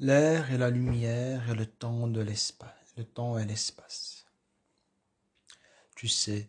[0.00, 4.24] l'air et la lumière et le temps de l'espace, le temps et l'espace.
[5.94, 6.48] Tu sais,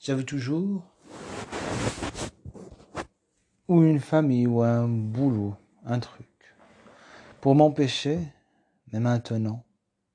[0.00, 0.84] j'avais toujours
[3.68, 6.26] ou une famille ou un boulot, un truc.
[7.40, 8.18] Pour m'empêcher,
[8.92, 9.64] mais maintenant,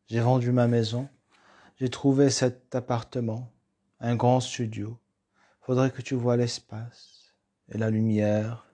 [0.07, 1.07] j'ai vendu ma maison,
[1.77, 3.49] j'ai trouvé cet appartement,
[4.01, 4.99] un grand studio.
[5.61, 7.33] Faudrait que tu vois l'espace
[7.69, 8.66] et la lumière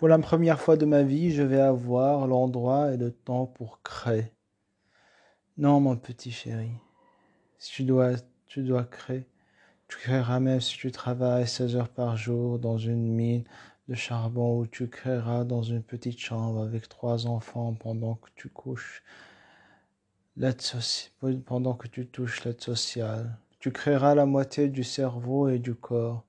[0.00, 3.82] pour la première fois de ma vie, je vais avoir l'endroit et le temps pour
[3.82, 4.32] créer.
[5.58, 6.70] Non, mon petit chéri,
[7.58, 8.12] si tu dois,
[8.46, 9.26] tu dois créer,
[9.88, 13.44] tu créeras même si tu travailles 16 heures par jour dans une mine
[13.88, 18.48] de charbon ou tu créeras dans une petite chambre avec trois enfants pendant que tu
[18.48, 19.02] couches
[21.44, 23.36] pendant que tu touches l'aide sociale.
[23.58, 26.24] Tu créeras la moitié du cerveau et du corps.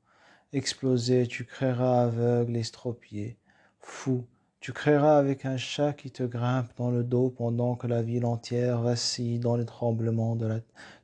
[0.52, 3.38] Explosé, tu créeras aveugle et stropié.
[3.82, 4.26] Fou,
[4.60, 8.26] tu créeras avec un chat qui te grimpe dans le dos pendant que la ville
[8.26, 10.60] entière vacille dans les tremblements de la,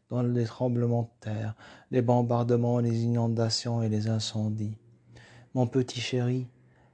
[0.09, 1.55] dans les tremblements de terre,
[1.89, 4.77] les bombardements, les inondations et les incendies.
[5.55, 6.47] Mon petit chéri,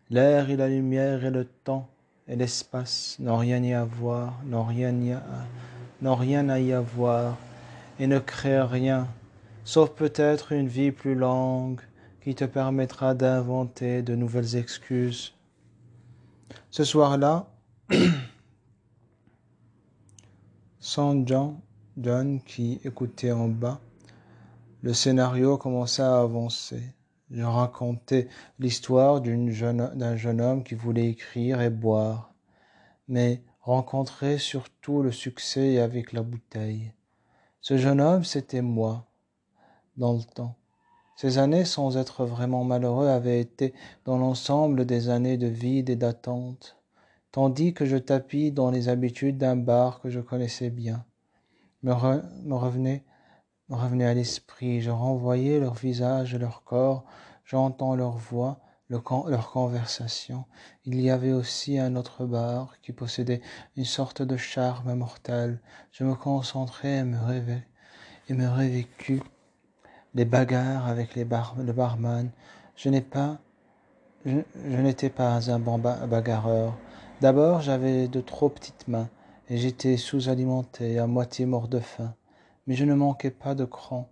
[0.09, 1.89] l'air et la lumière et le temps
[2.29, 4.94] et l'espace n'ont rien à voir, n'ont rien
[6.16, 7.38] rien à y avoir,
[8.00, 9.07] et ne créent rien,
[9.66, 11.81] sauf peut-être une vie plus longue
[12.22, 15.33] qui te permettra d'inventer de nouvelles excuses
[16.69, 17.47] ce soir-là,
[20.79, 21.59] sans John,
[21.97, 23.79] John qui écoutait en bas,
[24.81, 26.83] le scénario commençait à avancer.
[27.31, 28.27] Je racontais
[28.59, 32.33] l'histoire d'un jeune, jeune homme qui voulait écrire et boire,
[33.07, 36.91] mais rencontrait surtout le succès avec la bouteille.
[37.61, 39.05] Ce jeune homme, c'était moi,
[39.95, 40.55] dans le temps.
[41.16, 43.73] Ces années, sans être vraiment malheureux, avaient été
[44.06, 46.78] dans l'ensemble des années de vide et d'attente,
[47.31, 51.06] tandis que je tapis dans les habitudes d'un bar que je connaissais bien.
[51.84, 53.03] Me, revenait,
[53.69, 57.06] me revenait à l'esprit, je renvoyais leur visage et leur corps,
[57.46, 58.59] j'entends leur voix,
[58.90, 60.46] leur conversation.
[60.85, 63.41] Il y avait aussi un autre bar qui possédait
[63.75, 65.62] une sorte de charme mortel.
[65.91, 67.68] Je me concentrais et me rêvais,
[68.29, 69.22] et me révécus
[70.16, 72.29] les bagarres avec les bar le barman.
[72.75, 73.40] Je n'ai pas,
[74.25, 76.78] je, n'étais pas un bon bagarreur.
[77.22, 79.09] D'abord, j'avais de trop petites mains
[79.50, 82.16] et j'étais sous-alimenté, à moitié mort de faim.
[82.68, 84.07] Mais je ne manquais pas de cran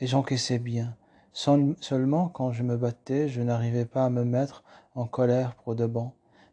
[0.00, 0.96] et j'encaissais bien.
[1.32, 4.62] seulement, quand je me battais, je n'arrivais pas à me mettre
[4.94, 5.90] en colère pour de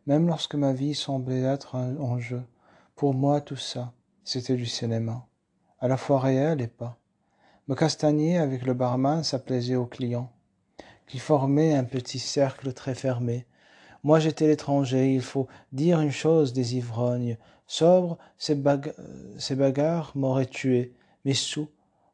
[0.07, 2.41] même lorsque ma vie semblait être en jeu.
[2.95, 5.27] Pour moi, tout ça, c'était du cinéma,
[5.79, 7.00] à la fois réel et pas.
[7.71, 10.29] Me castagner avec le barman, ça plaisait aux clients,
[11.07, 13.45] qui formaient un petit cercle très fermé.
[14.03, 17.37] Moi j'étais l'étranger, il faut dire une chose des ivrognes.
[17.67, 18.55] Sobre, ces,
[19.55, 20.93] bagarres m'auraient tué,
[21.23, 21.69] mais sous,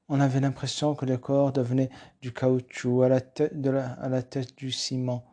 [0.09, 1.89] on avait l'impression que le corps devenait
[2.21, 3.51] du caoutchouc à la tête,
[3.99, 5.25] à la tête du ciment.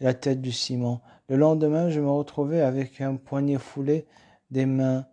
[0.00, 1.02] La tête du ciment.
[1.28, 4.06] Le lendemain, je me retrouvais avec un poignet foulé,
[4.50, 5.04] des mains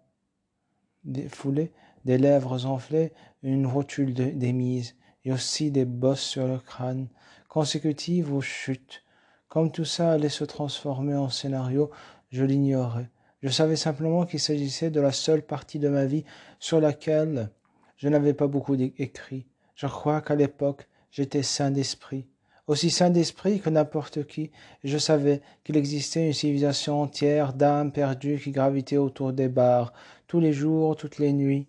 [1.27, 1.73] foulées,
[2.05, 3.11] des lèvres enflées,
[3.53, 7.07] une rotule d'émise, et aussi des bosses sur le crâne,
[7.47, 9.03] consécutives aux chutes.
[9.47, 11.89] Comme tout ça allait se transformer en scénario,
[12.31, 13.09] je l'ignorais.
[13.41, 16.25] Je savais simplement qu'il s'agissait de la seule partie de ma vie
[16.59, 17.49] sur laquelle
[17.95, 19.45] je n'avais pas beaucoup écrit.
[19.75, 22.25] Je crois qu'à l'époque, j'étais saint d'esprit,
[22.67, 24.51] aussi saint d'esprit que n'importe qui,
[24.83, 29.93] je savais qu'il existait une civilisation entière d'âmes perdues qui gravitaient autour des bars,
[30.27, 31.67] tous les jours, toutes les nuits,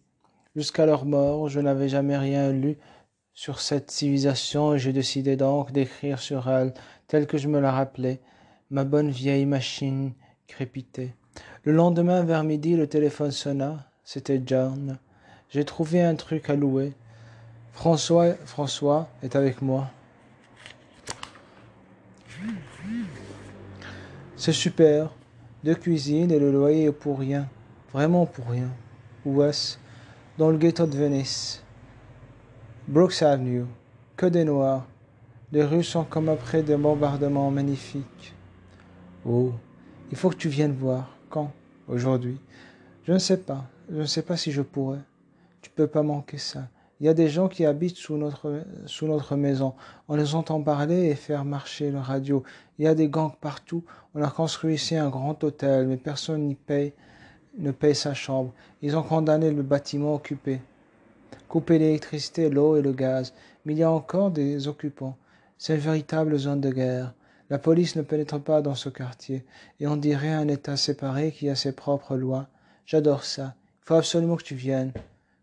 [0.56, 2.78] Jusqu'à leur mort, je n'avais jamais rien lu
[3.32, 6.74] sur cette civilisation et j'ai décidé donc d'écrire sur elle
[7.06, 8.20] telle que je me la rappelais.
[8.70, 10.12] Ma bonne vieille machine
[10.46, 11.14] crépitait.
[11.62, 13.88] Le lendemain vers midi, le téléphone sonna.
[14.04, 14.98] C'était John.
[15.50, 16.94] J'ai trouvé un truc à louer.
[17.72, 19.90] François, François est avec moi.
[24.36, 25.10] C'est super.
[25.62, 27.48] Deux cuisines et le loyer est pour rien.
[27.92, 28.70] Vraiment pour rien.
[29.24, 29.78] Où est-ce
[30.38, 31.64] dans le ghetto de Venise.
[32.86, 33.64] Brooks Avenue,
[34.16, 34.86] que des noirs.
[35.50, 38.34] Les rues sont comme après des bombardements magnifiques.
[39.26, 39.50] Oh,
[40.12, 41.10] il faut que tu viennes voir.
[41.28, 41.50] Quand?
[41.88, 42.38] Aujourd'hui?
[43.02, 43.64] Je ne sais pas.
[43.90, 45.00] Je ne sais pas si je pourrais.
[45.60, 46.68] Tu peux pas manquer ça.
[47.00, 49.74] Il y a des gens qui habitent sous notre, sous notre maison.
[50.06, 52.44] On les entend parler et faire marcher le radio.
[52.78, 53.82] Il y a des gangs partout.
[54.14, 56.92] On a construit ici un grand hôtel, mais personne n'y paye
[57.58, 58.52] ne paye sa chambre.
[58.82, 60.60] Ils ont condamné le bâtiment occupé,
[61.48, 63.34] coupé l'électricité, l'eau et le gaz.
[63.64, 65.16] Mais il y a encore des occupants.
[65.58, 67.14] C'est une véritable zone de guerre.
[67.50, 69.44] La police ne pénètre pas dans ce quartier,
[69.80, 72.48] et on dirait un État séparé qui a ses propres lois.
[72.84, 73.54] J'adore ça.
[73.82, 74.92] Il faut absolument que tu viennes.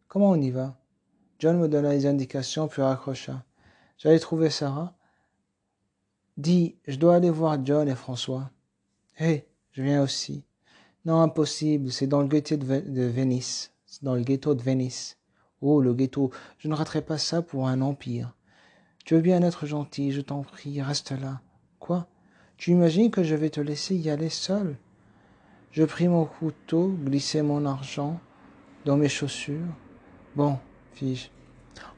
[0.08, 0.78] Comment on y va?
[1.40, 3.44] John me donna les indications, puis raccrocha.
[3.98, 4.94] J'allais trouver Sarah.
[6.38, 8.52] Dis, je dois aller voir John et François.
[9.20, 10.44] Hé, je viens aussi.
[11.06, 13.72] Non, impossible, c'est dans le ghetto de, Venise.
[14.02, 15.18] Dans le ghetto de Venise.
[15.62, 18.36] Oh, le ghetto, je ne raterai pas ça pour un empire.
[19.06, 21.42] Tu veux bien être gentil, je t'en prie, reste là.
[21.78, 22.08] Quoi?
[22.58, 24.78] Tu imagines que je vais te laisser y aller seul?
[25.72, 28.20] Je pris mon couteau, glissai mon argent
[28.86, 29.76] dans mes chaussures.
[30.36, 30.58] Bon,
[30.94, 31.28] fis-je.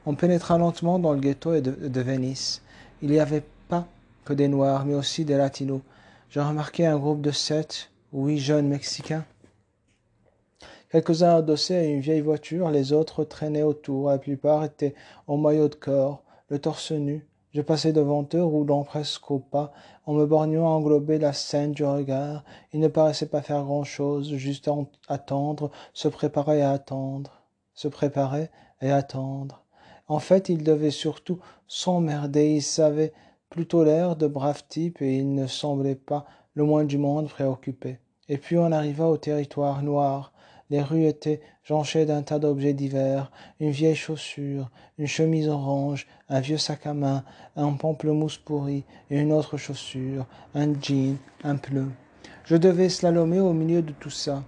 [0.04, 2.60] On pénétra lentement dans le ghetto de, de Venise.
[3.00, 3.88] Il n'y avait pas
[4.26, 5.80] que des Noirs, mais aussi des Latinos.
[6.28, 9.24] Je remarquai un groupe de sept ou huit jeunes Mexicains.
[10.90, 14.08] Quelques-uns adossés à une vieille voiture, les autres traînaient autour.
[14.08, 14.94] La plupart étaient
[15.26, 17.28] en maillot de corps, le torse nu.
[17.52, 19.72] Je passais devant eux, roulant presque au pas,
[20.06, 22.44] en me borgnant à englober la scène du regard.
[22.72, 24.70] Ils ne paraissaient pas faire grand-chose, juste
[25.08, 27.42] attendre, se préparer à attendre,
[27.74, 28.50] se préparer
[28.80, 29.64] et attendre.
[30.06, 32.50] En fait, ils devaient surtout s'emmerder.
[32.56, 33.12] Ils avaient
[33.50, 36.26] plutôt l'air de braves types et ils ne semblaient pas
[36.58, 38.00] le moins du monde préoccupés.
[38.28, 40.32] Et puis on arriva au territoire noir.
[40.70, 44.68] Les rues étaient jonchées d'un tas d'objets divers, une vieille chaussure,
[44.98, 47.22] une chemise orange, un vieux sac à main,
[47.54, 50.26] un pamplemousse pourri et une autre chaussure,
[50.56, 51.86] un jean, un pneu.
[52.44, 54.42] Je devais slalomer au milieu de tout ça.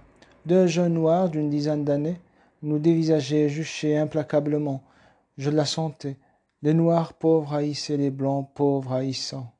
[0.45, 2.19] Deux jeunes noirs d'une dizaine d'années
[2.61, 4.83] nous dévisageaient juchés implacablement.
[5.37, 6.17] Je la sentais.
[6.61, 9.53] Les noirs pauvres haïssaient les blancs pauvres haïssants.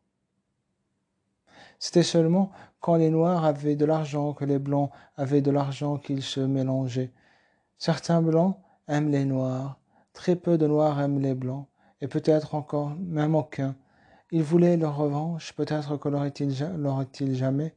[1.84, 6.22] C'était seulement quand les noirs avaient de l'argent que les blancs avaient de l'argent qu'ils
[6.22, 7.12] se mélangeaient.
[7.80, 8.56] Certains blancs
[8.88, 9.80] aiment les noirs,
[10.14, 11.66] très peu de noirs aiment les blancs,
[12.00, 13.76] et peut-être encore même aucun.
[14.30, 17.74] Ils voulaient leur revanche, peut-être que l'aurait-il jamais?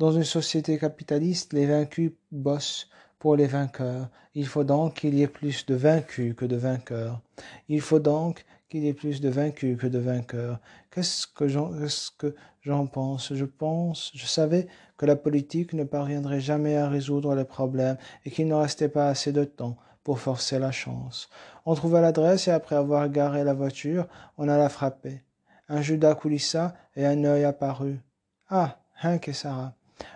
[0.00, 2.88] Dans une société capitaliste, les vaincus bossent
[3.20, 4.08] pour les vainqueurs.
[4.34, 7.20] Il faut donc qu'il y ait plus de vaincus que de vainqueurs.
[7.68, 10.58] Il faut donc qu'il y ait plus de vaincus que de vainqueurs.
[10.90, 13.34] Qu'est-ce que j'en, pense?
[13.34, 14.66] Je pense, je savais
[14.96, 19.08] que la politique ne parviendrait jamais à résoudre les problèmes et qu'il ne restait pas
[19.08, 21.28] assez de temps pour forcer la chance.
[21.64, 24.06] On trouva l'adresse et après avoir garé la voiture,
[24.38, 25.22] on alla frapper.
[25.68, 27.98] Un Judas coulissa et un œil apparut.
[28.48, 29.74] Ah, Hank et Sarah.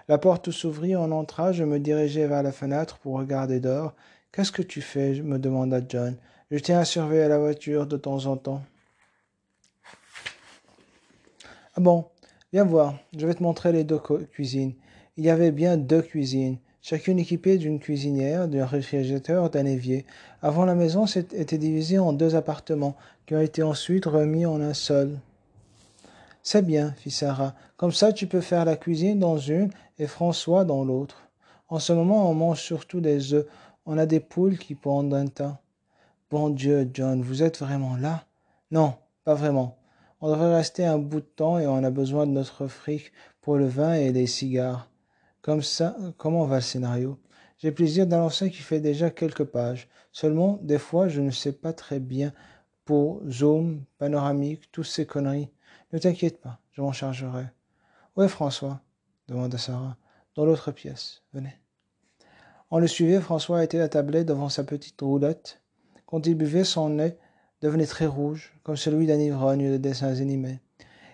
[0.09, 3.95] La porte s'ouvrit, on entra, je me dirigeai vers la fenêtre pour regarder dehors.
[4.33, 5.21] Qu'est-ce que tu fais?
[5.23, 6.17] me demanda John.
[6.51, 8.63] Je tiens à surveiller la voiture de temps en temps.
[11.77, 12.07] Ah bon,
[12.53, 14.01] viens voir, je vais te montrer les deux
[14.33, 14.75] cuisines.
[15.17, 20.05] Il y avait bien deux cuisines, chacune équipée d'une cuisinière, d'un réfrigérateur, d'un évier.
[20.43, 22.97] Avant la maison était divisée en deux appartements,
[23.27, 25.21] qui ont été ensuite remis en un seul.
[26.43, 27.55] C'est bien, fit Sarah.
[27.77, 29.71] Comme ça, tu peux faire la cuisine dans une
[30.01, 31.29] et François dans l'autre.
[31.69, 33.47] En ce moment, on mange surtout des œufs.
[33.87, 35.61] On a des poules qui pondent un tas.
[36.31, 38.25] Bon Dieu, John, vous êtes vraiment là?
[38.71, 38.95] Non,
[39.25, 39.79] pas vraiment.
[40.21, 43.11] On devrait rester un bout de temps et on a besoin de notre fric
[43.41, 44.89] pour le vin et les cigares.
[45.43, 47.19] Comme ça, comment va le scénario?
[47.59, 49.89] J'ai plaisir d'annoncer qu'il fait déjà quelques pages.
[50.13, 52.33] Seulement, des fois, je ne sais pas très bien
[52.85, 55.51] pour zoom, panoramique, toutes ces conneries.
[55.93, 57.47] Ne t'inquiète pas, je m'en chargerai.
[58.15, 58.81] Où est François
[59.27, 59.97] demanda Sarah.
[60.37, 61.25] Dans l'autre pièce.
[61.33, 61.59] Venez.
[62.71, 65.60] On le suivait, François était attablé devant sa petite roulette.
[66.11, 67.17] Quand il buvait, son nez
[67.63, 70.59] devenait très rouge, comme celui d'un ivrogne de dessins animés.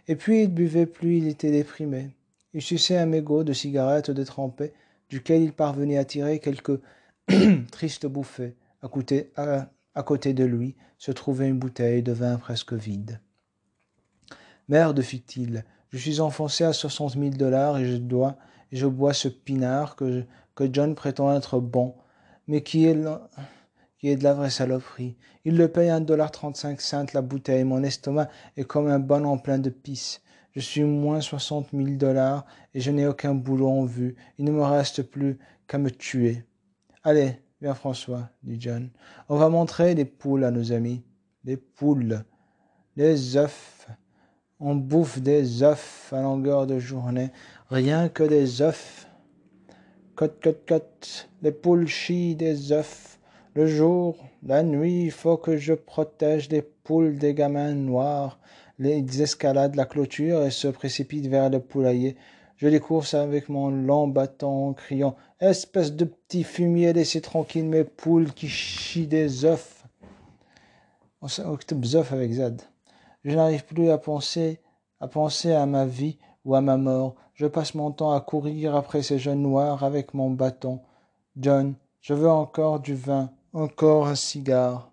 [0.08, 2.10] Et puis il buvait plus il était déprimé.
[2.54, 4.72] Il suçait un mégot de cigarette détrempée,
[5.10, 6.80] duquel il parvenait à tirer quelques
[7.70, 8.54] tristes bouffées.
[8.82, 13.20] À côté, de lui se trouvait une bouteille de vin presque vide.
[14.68, 18.36] Merde, fit-il, je suis enfoncé à soixante mille dollars et je dois,
[18.72, 20.24] et je bois ce pinard que,
[20.54, 21.94] que John prétend être bon,
[22.48, 22.96] mais qui est
[23.98, 25.16] qui est de la vraie saloperie.
[25.44, 27.64] Il le paye un dollar trente-cinq cents la bouteille.
[27.64, 30.22] Mon estomac est comme un ballon plein de pisse.
[30.52, 34.16] Je suis moins soixante mille dollars et je n'ai aucun boulot en vue.
[34.38, 36.44] Il ne me reste plus qu'à me tuer.
[37.04, 38.90] Allez, viens François, dit John.
[39.28, 41.02] On va montrer les poules à nos amis.
[41.44, 42.24] Les poules.
[42.96, 43.86] Les œufs.
[44.58, 47.30] On bouffe des œufs à longueur de journée.
[47.68, 49.06] Rien que des œufs.
[50.14, 51.28] Cote, cote, cote.
[51.42, 53.15] Les poules chient des œufs.
[53.56, 58.38] Le jour, la nuit, il faut que je protège les poules des gamins noirs.
[58.78, 62.18] Les escaladent la clôture et se précipitent vers le poulailler.
[62.58, 67.64] Je les course avec mon long bâton en criant Espèce de petit fumier, laissez tranquille
[67.64, 69.84] mes poules qui chient des œufs
[72.12, 72.56] avec Z.
[73.24, 74.60] Je n'arrive plus à penser,
[75.00, 77.14] à penser à ma vie ou à ma mort.
[77.32, 80.80] Je passe mon temps à courir après ces jeunes noirs avec mon bâton.
[81.38, 81.72] John,
[82.02, 84.92] je veux encore du vin, encore un cigare.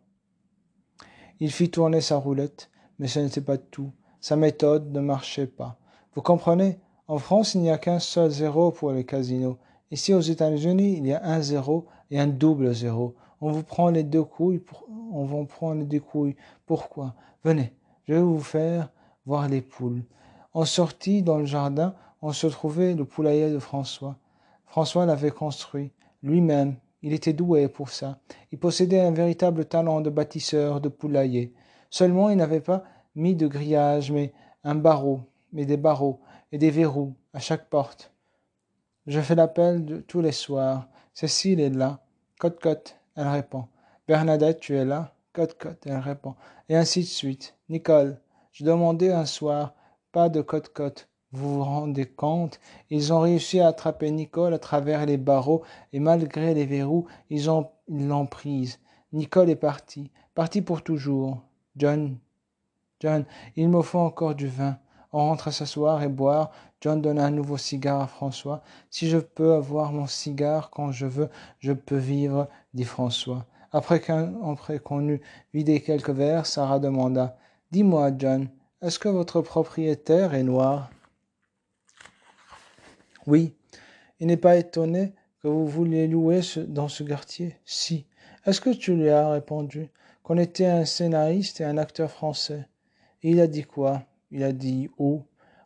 [1.42, 3.92] Il fit tourner sa roulette, mais ce n'était pas tout.
[4.22, 5.78] Sa méthode ne marchait pas.
[6.16, 6.80] Vous comprenez?
[7.10, 9.58] En France, il n'y a qu'un seul zéro pour les casinos.
[9.92, 13.16] Ici, aux États-Unis, il y a un zéro et un double zéro.
[13.42, 14.88] On vous prend les deux couilles, pour...
[15.12, 16.38] on vous prend les deux couilles.
[16.66, 17.16] Pourquoi?
[17.44, 17.74] Venez,
[18.08, 18.90] je vais vous faire
[19.26, 20.04] voir les poules.
[20.54, 24.16] On sortit dans le jardin, on se trouvait le poulailler de François.
[24.66, 25.92] François l'avait construit
[26.22, 26.78] lui-même.
[27.04, 28.18] Il était doué pour ça.
[28.52, 31.54] Il possédait un véritable talent de bâtisseur de poulailler.
[31.90, 34.34] Seulement, il n'avait pas mis de grillage, mais
[34.64, 36.22] un barreau, mais des barreaux
[36.54, 38.12] et des verrous à chaque porte.
[39.06, 40.88] Je fais l'appel tous les soirs.
[41.14, 42.00] Cécile est là.
[42.40, 43.68] Cote-cote, elle répond.
[44.08, 45.14] Bernadette, tu es là.
[45.34, 46.36] Cote-cote, elle répond.
[46.70, 47.56] Et ainsi de suite.
[47.68, 48.18] Nicole,
[48.54, 49.74] je demandais un soir,
[50.14, 51.10] pas de cote-cote.
[51.34, 52.60] Vous vous rendez compte?
[52.92, 57.50] Ils ont réussi à attraper Nicole à travers les barreaux et malgré les verrous, ils
[57.50, 58.80] ont l'ont prise.
[59.14, 61.42] Nicole est partie, partie pour toujours.
[61.76, 62.18] John,
[63.00, 63.26] John,
[63.56, 64.78] il me faut encore du vin.
[65.12, 66.52] On rentre s'asseoir et boire.
[66.82, 68.62] John donne un nouveau cigare à François.
[68.92, 73.46] Si je peux avoir mon cigare quand je veux, je peux vivre, dit François.
[73.72, 75.22] Après qu'on eut
[75.52, 77.38] vidé quelques verres, Sarah demanda
[77.72, 78.50] Dis-moi, John,
[78.84, 80.92] est-ce que votre propriétaire est noir?
[83.28, 83.54] Oui.
[84.20, 88.06] Il n'est pas étonné que vous vouliez louer dans ce quartier Si.
[88.46, 89.90] Est-ce que tu lui as répondu
[90.24, 92.68] qu'on était un scénariste et un acteur français?
[93.22, 94.04] Il a dit quoi?
[94.32, 95.22] Il a dit oh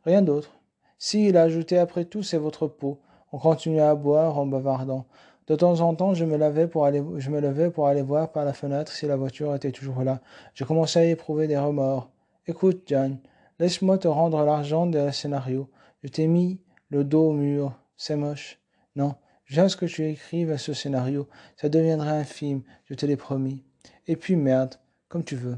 [0.06, 0.58] Rien d'autre.
[1.00, 3.00] Si, il a ajouté après tout, c'est votre peau.
[3.32, 5.06] On continuait à boire en bavardant.
[5.48, 8.32] De temps en temps, je me, levais pour aller, je me levais pour aller voir
[8.32, 10.22] par la fenêtre si la voiture était toujours là.
[10.54, 12.10] Je commençais à éprouver des remords.
[12.48, 13.18] Écoute, John,
[13.60, 15.70] laisse-moi te rendre l'argent des scénarios.
[16.04, 17.74] Je t'ai mis le dos au mur.
[17.98, 18.60] C'est moche.
[18.96, 19.16] Non,
[19.46, 21.28] j'aime ce que tu écrives à ce scénario.
[21.56, 23.64] Ça deviendrait un film, je te l'ai promis.
[24.08, 24.76] Et puis merde,
[25.10, 25.58] comme tu veux.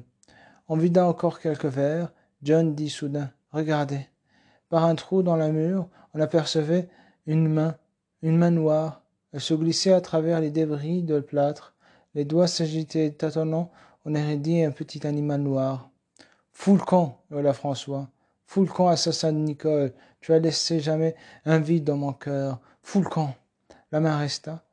[0.68, 2.12] En vidant encore quelques verres,
[2.44, 4.08] John dit soudain Regardez.
[4.70, 6.90] Par un trou dans la mur, on apercevait
[7.26, 7.76] une main,
[8.22, 9.04] une main noire.
[9.34, 11.76] Elle se glissait à travers les débris de plâtre.
[12.14, 13.72] Les doigts s'agitaient tâtonnant.
[14.06, 15.90] On aurait dit un petit animal noir.
[16.52, 18.10] Fous le camp, hurla François.
[18.50, 19.94] Fous le assassin de Nicole.
[20.22, 21.16] Tu as laissé jamais
[21.46, 22.60] un vide dans mon cœur.
[22.82, 23.08] Fous le.
[23.92, 24.64] La main resta.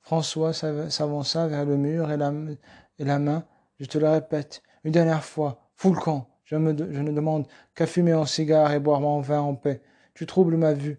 [0.00, 3.44] François s'avança vers le mur et la, main,
[3.78, 6.00] je te le répète, une dernière fois, fous le.
[6.44, 9.82] Je, ne demande qu'à fumer mon cigare et boire mon vin en paix.
[10.14, 10.98] Tu troubles ma vue.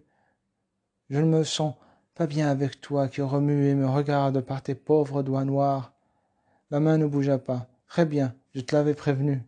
[1.10, 1.74] Je ne me sens
[2.14, 5.92] pas bien avec toi qui remue et me regarde par tes pauvres doigts noirs.
[6.70, 7.66] La main ne bougea pas.
[7.88, 9.42] Très bien, je te l'avais prévenu.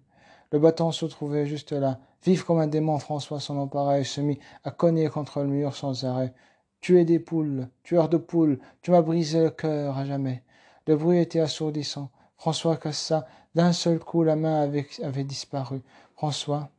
[0.50, 2.00] Le bâton se trouvait juste là.
[2.24, 6.04] Vif comme un démon, François son appareil se mit à cogner contre le mur sans
[6.04, 6.34] arrêt.
[6.80, 10.42] Tuer des poules, tueur de poules, tu m'as brisé le cœur à jamais.
[10.86, 12.10] Le bruit était assourdissant.
[12.36, 15.82] François cassa d'un seul coup la main avait, disparu.
[16.14, 16.70] François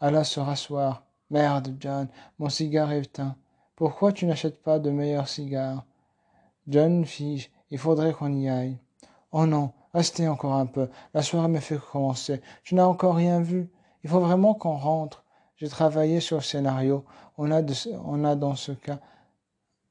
[0.00, 1.04] alla se rasseoir.
[1.30, 2.08] Merde, John,
[2.38, 3.36] mon cigare est éteint.
[3.76, 5.84] Pourquoi tu n'achètes pas de meilleurs cigares?
[6.68, 8.78] John fige, il faudrait qu'on y aille.
[9.32, 10.88] Oh non, Restez encore un peu.
[11.12, 12.40] La soirée me fait commencer.
[12.64, 13.68] Je n'ai encore rien vu.
[14.04, 15.24] Il faut vraiment qu'on rentre.
[15.56, 17.04] J'ai travaillé sur le scénario.
[17.38, 17.62] On a,
[18.04, 19.00] on a dans ce cas.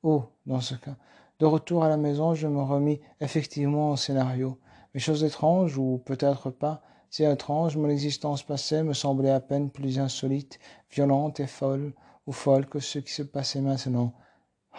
[0.04, 0.96] Oh, dans ce cas.
[1.40, 4.60] De retour à la maison, je me remis effectivement au scénario.
[4.94, 9.70] Mais chose étrange, ou peut-être pas, si étrange, mon existence passée me semblait à peine
[9.70, 11.94] plus insolite, violente et folle,
[12.26, 14.14] ou folle que ce qui se passait maintenant.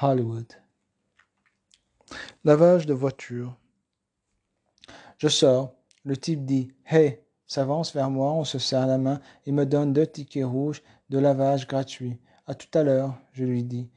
[0.00, 0.50] Hollywood.
[2.44, 3.56] Lavage de voiture.
[5.18, 5.74] Je sors.
[6.04, 7.20] Le type dit Hey
[7.52, 11.18] s'avance vers moi, on se serre la main et me donne deux tickets rouges de
[11.18, 12.18] lavage gratuit.
[12.46, 13.90] À tout à l'heure, je lui dis.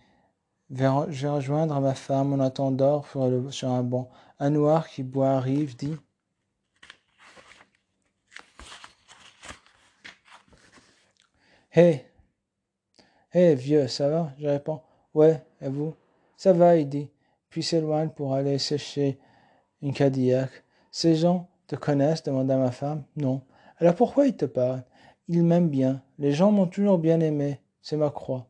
[0.70, 0.76] Je
[1.22, 4.10] vais rejoindre ma femme en attendant sur, sur un banc.
[4.40, 5.96] Un noir qui boit arrive, dit
[11.72, 12.06] Hey
[13.32, 14.34] Hey vieux, ça va?
[14.38, 14.82] Je réponds
[15.14, 15.94] Ouais, et vous?
[16.36, 17.10] Ça va, il dit,
[17.50, 19.18] puis s'éloigne pour aller sécher
[19.82, 20.52] une Cadillac.
[20.92, 23.03] Ces gens te connaissent demanda ma femme.
[23.15, 23.41] Non.
[23.77, 24.84] Alors pourquoi ils te parlent?
[25.27, 26.01] Ils m'aiment bien.
[26.19, 27.60] Les gens m'ont toujours bien aimé.
[27.81, 28.48] C'est ma croix.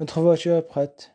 [0.00, 1.14] Notre voiture est prête.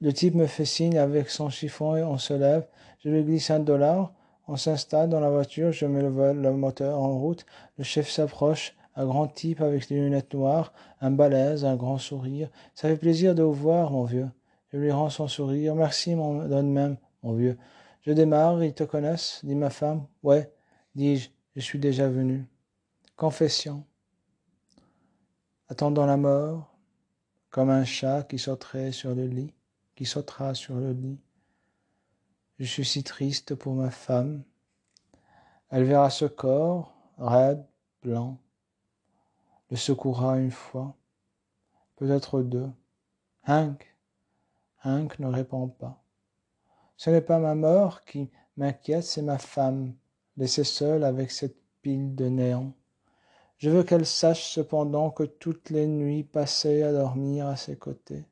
[0.00, 2.66] Le type me fait signe avec son chiffon et on se lève.
[2.98, 4.12] Je lui glisse un dollar.
[4.48, 5.72] On s'installe dans la voiture.
[5.72, 7.46] Je mets le, le moteur en route.
[7.78, 8.74] Le chef s'approche.
[8.98, 12.48] Un grand type avec des lunettes noires, un balèze, un grand sourire.
[12.74, 14.30] Ça fait plaisir de vous voir, mon vieux.
[14.72, 15.74] Je lui rends son sourire.
[15.74, 17.58] Merci, mon donne même, mon vieux.
[18.06, 20.06] Je démarre, ils te connaissent, dit ma femme.
[20.22, 20.54] Ouais,
[20.94, 22.46] dis-je, je suis déjà venu.
[23.16, 23.84] Confession.
[25.68, 26.72] attendant la mort,
[27.50, 29.52] comme un chat qui sauterait sur le lit,
[29.96, 31.18] qui sautera sur le lit.
[32.60, 34.44] Je suis si triste pour ma femme.
[35.70, 37.66] Elle verra ce corps, raide,
[38.02, 38.38] blanc,
[39.68, 40.94] le secourra une fois,
[41.96, 42.70] peut-être deux.
[43.48, 43.96] Hank,
[44.84, 46.05] Hank ne répond pas.
[46.96, 49.94] Ce n'est pas ma mort qui m'inquiète, c'est ma femme,
[50.36, 52.72] laissée seule avec cette pile de néant.
[53.58, 58.24] Je veux qu'elle sache cependant que toutes les nuits passées à dormir à ses côtés,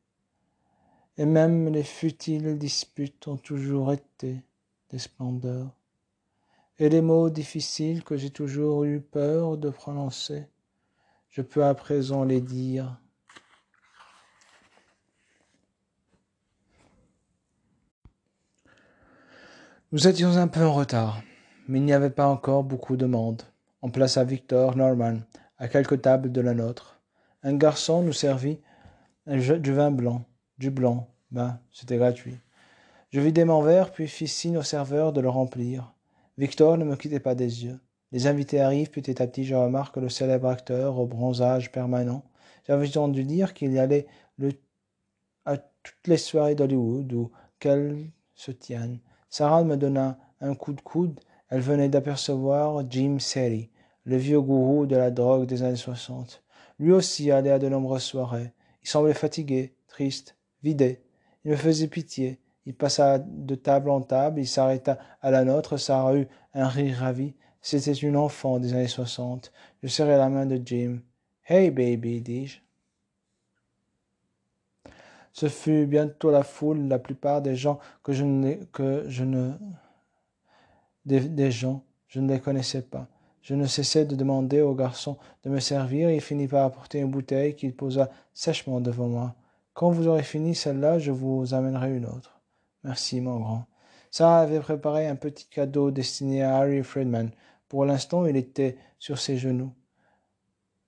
[1.17, 4.43] et même les futiles disputes ont toujours été
[4.91, 5.71] des splendeurs,
[6.79, 10.47] et les mots difficiles que j'ai toujours eu peur de prononcer,
[11.31, 13.01] je peux à présent les dire.
[19.95, 21.23] Nous étions un peu en retard,
[21.69, 23.43] mais il n'y avait pas encore beaucoup de monde.
[23.81, 25.19] On plaça Victor Norman
[25.57, 27.01] à quelques tables de la nôtre.
[27.45, 28.59] Un garçon nous servit
[29.29, 30.25] du vin blanc,
[30.59, 32.41] du blanc, ben, c'était gratuit.
[33.11, 35.95] Je vidai mon verre, puis fis signe au serveur de le remplir.
[36.39, 37.79] Victor ne me quittait pas des yeux.
[38.11, 42.25] Les invités arrivent, petit à petit je remarque le célèbre acteur au bronzage permanent.
[42.67, 44.09] J'avais entendu dire qu'il y allait
[44.39, 44.55] le,
[45.45, 48.99] à toutes les soirées d'Hollywood ou qu'elles se tiennent.
[49.37, 51.19] Sarah me donna un coup de coude.
[51.49, 53.69] Elle venait d'apercevoir Jim Seri,
[54.05, 56.45] le vieux gourou de la drogue des années soixante.
[56.79, 58.53] Lui aussi allait à de nombreuses soirées.
[58.85, 61.03] Il semblait fatigué, triste, vidé.
[61.45, 62.39] Il me faisait pitié.
[62.65, 66.99] Il passa de table en table, il s'arrêta à la nôtre, Sarah eut un rire
[66.99, 67.35] ravi.
[67.61, 69.51] C'était une enfant des années soixante.
[69.83, 71.01] Je serrai la main de Jim.
[71.45, 72.64] Hey, baby, dis-je.
[75.35, 79.51] Ce fut bientôt la foule, la plupart des gens que je ne, que je ne,
[81.05, 83.09] des, gens, je ne les connaissais pas.
[83.43, 86.09] Je ne cessais de demander au garçon de me servir.
[86.13, 89.35] Il finit par apporter une bouteille qu'il posa sèchement devant moi.
[89.73, 92.41] Quand vous aurez fini celle-là, je vous amènerai une autre.
[92.85, 93.67] Merci, mon grand.
[94.13, 97.31] Sarah avait préparé un petit cadeau destiné à Harry Friedman.
[97.69, 99.73] Pour l'instant, il était sur ses genoux.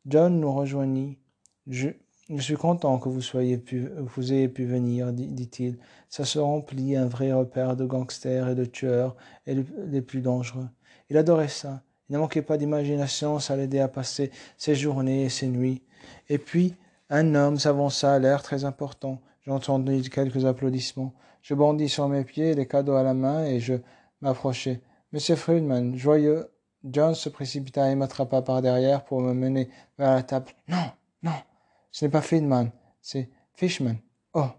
[0.07, 1.19] John nous rejoignit.
[1.67, 1.89] Je,
[2.29, 5.79] je suis content que vous soyez pu, vous ayez pu venir, dit-il.
[6.09, 9.15] Ça se remplit un vrai repère de gangsters et de tueurs
[9.47, 9.55] et
[9.87, 10.69] les plus dangereux.
[11.09, 11.83] Il adorait ça.
[12.09, 15.83] Il ne manquait pas d'imagination, ça l'aidait à passer ses journées et ses nuits.
[16.29, 16.75] Et puis,
[17.11, 19.21] un homme s'avança à l'air très important.
[19.43, 21.15] J'entendis quelques applaudissements.
[21.43, 23.75] Je bondis sur mes pieds, les cadeaux à la main, et je
[24.21, 24.81] m'approchai.
[25.13, 26.51] Monsieur Friedman, joyeux,
[26.85, 30.51] John se précipita et m'attrapa par derrière pour me mener vers la table.
[30.69, 30.91] Non,
[31.23, 31.33] non,
[31.97, 33.95] ce n'est pas Friedman, c'est Fishman.
[34.35, 34.51] Oh.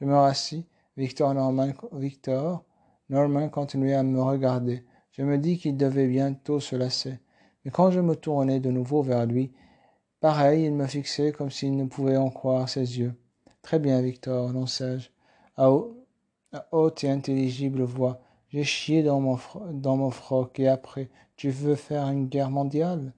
[0.00, 0.66] Je me rassis.
[0.96, 2.64] Victor Norman, Victor
[3.08, 4.84] Norman continuait à me regarder.
[5.12, 7.20] Je me dis qu'il devait bientôt se lasser.
[7.64, 9.52] Mais quand je me tournai de nouveau vers lui,
[10.18, 13.14] pareil, il me fixait comme s'il ne pouvait en croire ses yeux.
[13.62, 15.10] Très bien, Victor, lançai-je,
[15.56, 15.70] à,
[16.72, 18.20] haute et intelligible voix.
[18.48, 19.38] J'ai chié dans mon,
[19.70, 23.12] dans froc, et après, tu veux faire une guerre mondiale?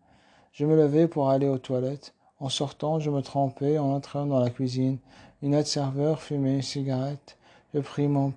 [0.52, 2.13] Je me levai pour aller aux toilettes.
[2.40, 4.98] En sortant, je me trempais en entrant dans la cuisine.
[5.42, 7.36] Une aide-serveur fumait une cigarette.
[7.72, 8.32] Je pris mon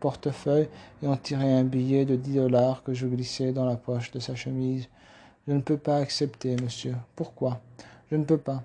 [0.00, 0.68] portefeuille
[1.02, 4.20] et en tirai un billet de dix dollars que je glissai dans la poche de
[4.20, 4.88] sa chemise.
[5.46, 6.96] Je ne peux pas accepter, monsieur.
[7.14, 7.60] Pourquoi?
[8.10, 8.62] Je ne peux pas.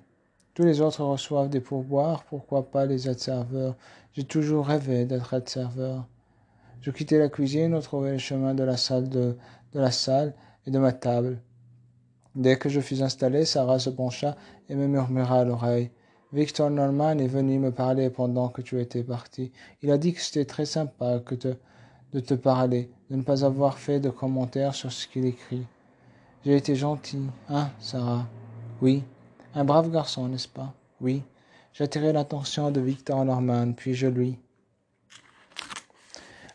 [0.53, 3.75] Tous les autres reçoivent des pourboires, pourquoi pas les aides-serveurs
[4.13, 6.05] J'ai toujours rêvé d'être aide-serveur.
[6.81, 9.37] Je quittai la cuisine, retrouvai le chemin de la salle de,
[9.73, 10.33] de la salle
[10.65, 11.41] et de ma table.
[12.35, 14.37] Dès que je fus installé, Sarah se pencha
[14.71, 15.91] et me murmura à l'oreille.
[16.31, 19.51] Victor Norman est venu me parler pendant que tu étais parti.
[19.81, 23.77] Il a dit que c'était très sympa que de te parler, de ne pas avoir
[23.77, 25.67] fait de commentaires sur ce qu'il écrit.
[26.45, 28.25] J'ai été gentil, hein, Sarah?
[28.81, 29.03] Oui.
[29.53, 30.73] Un brave garçon, n'est-ce pas?
[31.01, 31.21] Oui.
[31.73, 34.39] J'attirai l'attention de Victor Norman, puis je lui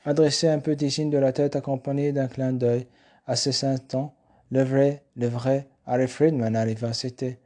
[0.06, 2.86] adressai un petit signe de la tête accompagné d'un clin d'œil.
[3.26, 3.50] Assez
[3.88, 4.14] temps,
[4.50, 6.94] le vrai, le vrai Harry Friedman arriva.
[6.94, 7.40] C'était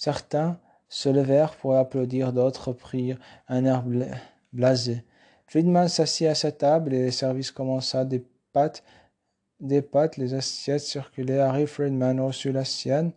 [0.00, 0.58] certains
[0.88, 3.84] se levèrent pour applaudir, d'autres prirent un air
[4.52, 5.04] blasé.
[5.46, 8.82] Friedman s'assit à sa table et le service commença des pâtes
[9.60, 11.38] des pâtes, les assiettes circulaient.
[11.38, 13.12] Harry Friedman reçut la sienne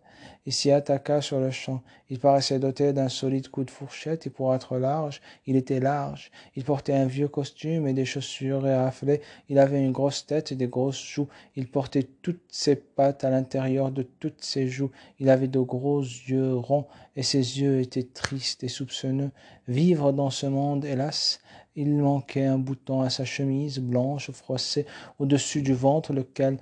[0.46, 1.82] et s'y attaqua sur le champ.
[2.10, 6.30] Il paraissait doté d'un solide coup de fourchette et pour être large, il était large.
[6.54, 9.22] Il portait un vieux costume et des chaussures éraflées.
[9.48, 11.28] Il avait une grosse tête et des grosses joues.
[11.56, 14.90] Il portait toutes ses pattes à l'intérieur de toutes ses joues.
[15.18, 19.30] Il avait de gros yeux ronds et ses yeux étaient tristes et soupçonneux.
[19.66, 21.40] Vivre dans ce monde, hélas,
[21.76, 24.86] il manquait un bouton à sa chemise blanche froissée
[25.18, 26.58] au-dessus du ventre, lequel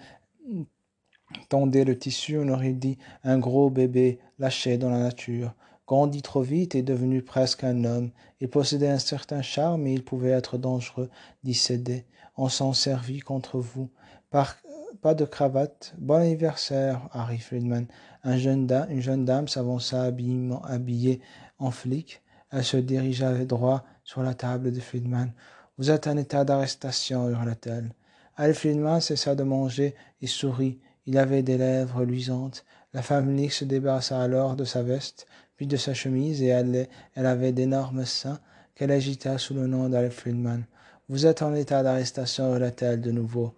[1.49, 5.55] tendait le tissu, on aurait dit un gros bébé lâché dans la nature.
[5.87, 8.11] grandit trop vite et devenu presque un homme.
[8.41, 11.11] Il possédait un certain charme et il pouvait être dangereux
[11.43, 12.07] d'y céder.
[12.37, 13.91] On s'en servit contre vous.
[14.31, 15.95] Pas de cravate.
[15.99, 17.87] Bon anniversaire, Harry Friedman.
[18.25, 21.21] Un jeune dame, une jeune dame s'avança habillée
[21.59, 22.23] en flic.
[22.53, 25.33] Elle se dirigea droit sur la table de Friedman.
[25.79, 27.93] Vous êtes en état d'arrestation, hurla-t-elle.
[28.37, 30.79] Harry Friedman cessa de manger et sourit.
[31.07, 32.65] Il avait des lèvres luisantes.
[32.93, 36.89] La femme flic se débarrassa alors de sa veste, puis de sa chemise, et elle,
[37.15, 38.39] elle avait d'énormes seins
[38.75, 40.65] qu'elle agita sous le nom d'Harry Friedman.
[41.09, 43.55] Vous êtes en état d'arrestation, hurla-t-elle de nouveau.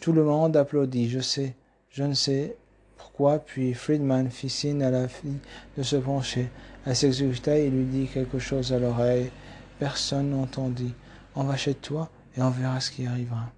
[0.00, 1.08] Tout le monde applaudit.
[1.08, 1.54] Je sais,
[1.90, 2.56] je ne sais
[2.96, 3.38] pourquoi.
[3.38, 5.38] Puis Friedman fit signe à la fille
[5.76, 6.50] de se pencher.
[6.84, 9.30] Elle s'exécuta et lui dit quelque chose à l'oreille.
[9.78, 10.94] Personne n'entendit.
[11.34, 13.52] On va chez toi et on verra ce qui arrivera.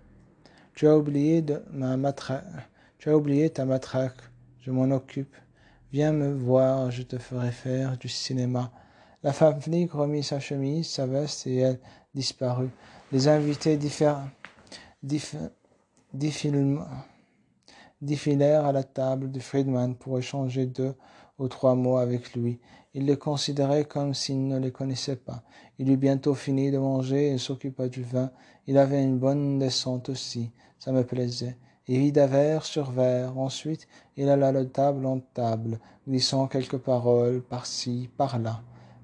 [0.74, 1.42] Tu as oublié
[3.50, 4.14] ta matraque.
[4.60, 5.34] Je m'en occupe.
[5.92, 8.70] Viens me voir, je te ferai faire du cinéma.
[9.22, 11.80] La femme flic remit sa chemise, sa veste et elle
[12.14, 12.70] disparut.
[13.10, 14.28] Les invités diffèrent
[18.00, 20.94] défilèrent à la table de Friedman pour échanger deux
[21.38, 22.60] ou trois mots avec lui.
[22.94, 25.42] Il les considérait comme s'il ne les connaissait pas.
[25.78, 28.30] Il eut bientôt fini de manger et s'occupa du vin.
[28.66, 31.56] Il avait une bonne descente aussi, ça me plaisait.
[31.90, 33.38] Il vida verre sur verre.
[33.38, 38.60] Ensuite, il alla de table en table, glissant quelques paroles par-ci, par-là.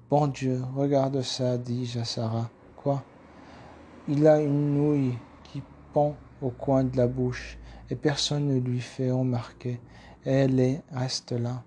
[0.07, 2.49] Bon Dieu, regarde ça, dis-je à Sarah.
[2.75, 3.03] Quoi?
[4.07, 7.57] Il a une nouille qui pend au coin de la bouche,
[7.89, 9.79] et personne ne lui fait remarquer.
[10.23, 11.63] Elle est, reste là.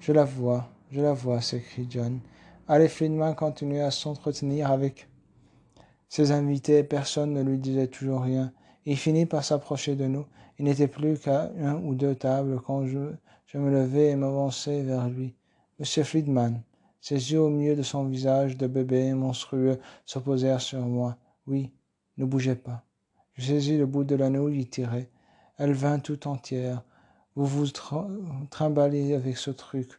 [0.00, 2.20] Je la vois, je la vois, s'écrie John.
[2.66, 5.08] Allez, Friedman continue à s'entretenir avec
[6.08, 8.52] ses invités, personne ne lui disait toujours rien.
[8.84, 10.26] Il finit par s'approcher de nous.
[10.58, 12.98] Il n'était plus qu'à un ou deux tables quand je,
[13.54, 15.34] me levai et m'avançai vers lui.
[15.78, 16.62] Monsieur Friedman,
[17.00, 21.16] ses yeux au milieu de son visage de bébé monstrueux s'opposèrent sur moi.
[21.46, 21.70] Oui,
[22.18, 22.84] ne bougez pas.
[23.34, 25.08] Je saisis le bout de l'anneau, y tirai.
[25.60, 26.82] Elle vint tout entière.
[27.36, 27.66] Vous vous
[28.48, 29.90] trimballez avec ce truc,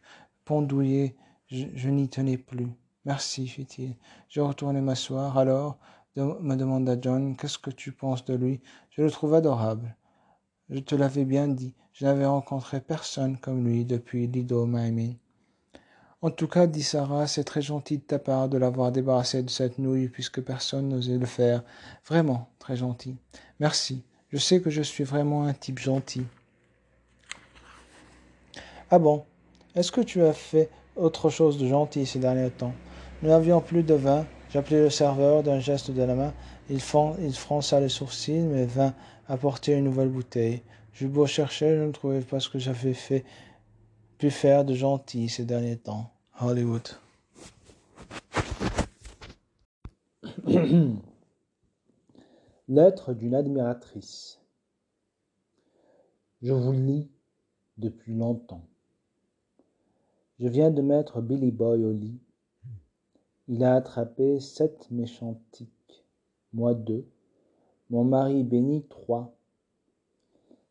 [0.44, 1.14] pendouillé,
[1.46, 2.66] je, n'y tenais plus.
[3.04, 3.94] Merci, fit-il.
[4.28, 5.38] Je retournai m'asseoir.
[5.38, 5.78] Alors,
[6.16, 8.60] me demanda John, qu'est-ce que tu penses de lui?
[8.90, 9.94] Je le trouve adorable.
[10.68, 15.12] Je te l'avais bien dit, je n'avais rencontré personne comme lui depuis Lido Maimin.
[16.22, 19.50] En tout cas, dit Sarah, c'est très gentil de ta part de l'avoir débarrassé de
[19.50, 21.62] cette nouille puisque personne n'osait le faire.
[22.04, 23.16] Vraiment, très gentil.
[23.60, 24.02] Merci.
[24.32, 26.24] Je sais que je suis vraiment un type gentil.
[28.90, 29.26] Ah bon?
[29.74, 32.72] Est-ce que tu as fait autre chose de gentil ces derniers temps?
[33.22, 34.26] Nous n'avions plus de vin.
[34.50, 36.32] J'appelai le serveur d'un geste de la main.
[36.70, 36.80] Il,
[37.20, 38.94] il fronça les sourcils, mais vint
[39.28, 40.62] apporter une nouvelle bouteille.
[40.94, 43.24] Je beau chercher, je ne trouvais pas ce que j'avais fait
[44.16, 46.10] pu faire de gentil ces derniers temps.
[46.40, 46.88] Hollywood.
[52.74, 54.40] Lettre d'une admiratrice.
[56.40, 57.10] Je vous lis
[57.76, 58.64] depuis longtemps.
[60.38, 62.18] Je viens de mettre Billy Boy au lit.
[63.46, 66.06] Il a attrapé sept méchants tiques,
[66.54, 67.06] moi deux,
[67.90, 69.36] mon mari béni trois.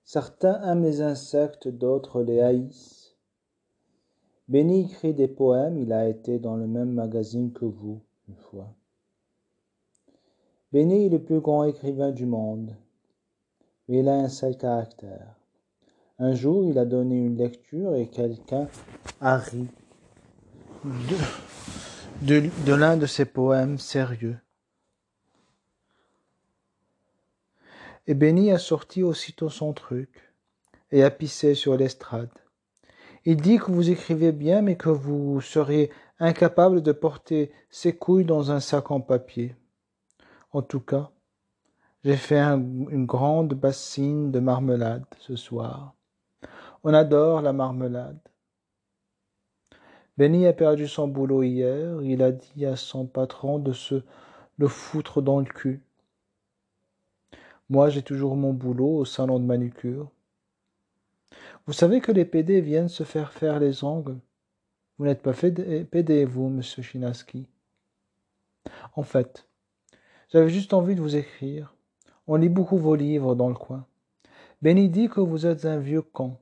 [0.03, 3.15] Certains aiment les insectes, d'autres les haïssent.
[4.47, 8.73] Benny écrit des poèmes, il a été dans le même magazine que vous, une fois.
[10.73, 12.75] Benny est le plus grand écrivain du monde,
[13.87, 15.35] mais il a un seul caractère.
[16.17, 18.69] Un jour, il a donné une lecture et quelqu'un
[19.19, 19.67] a ri
[22.21, 24.37] de, l'un de ses poèmes sérieux.
[28.07, 30.33] Et Benny a sorti aussitôt son truc
[30.91, 32.29] et a pissé sur l'estrade.
[33.25, 38.25] Il dit que vous écrivez bien, mais que vous seriez incapable de porter ces couilles
[38.25, 39.55] dans un sac en papier.
[40.51, 41.11] En tout cas,
[42.03, 45.93] j'ai fait une grande bassine de marmelade ce soir.
[46.83, 48.19] On adore la marmelade.
[50.17, 52.01] Benny a perdu son boulot hier.
[52.01, 54.03] Il a dit à son patron de se
[54.57, 55.81] le foutre dans le cul.
[57.69, 60.11] Moi, j'ai toujours mon boulot au salon de manucure.
[61.65, 64.19] Vous savez que les PD viennent se faire faire les ongles.
[64.97, 67.47] Vous n'êtes pas PD, vous, monsieur Chinaski.
[68.95, 69.47] En fait,
[70.31, 71.73] j'avais juste envie de vous écrire.
[72.27, 73.85] On lit beaucoup vos livres dans le coin.
[74.61, 76.37] Benny que vous êtes un vieux con,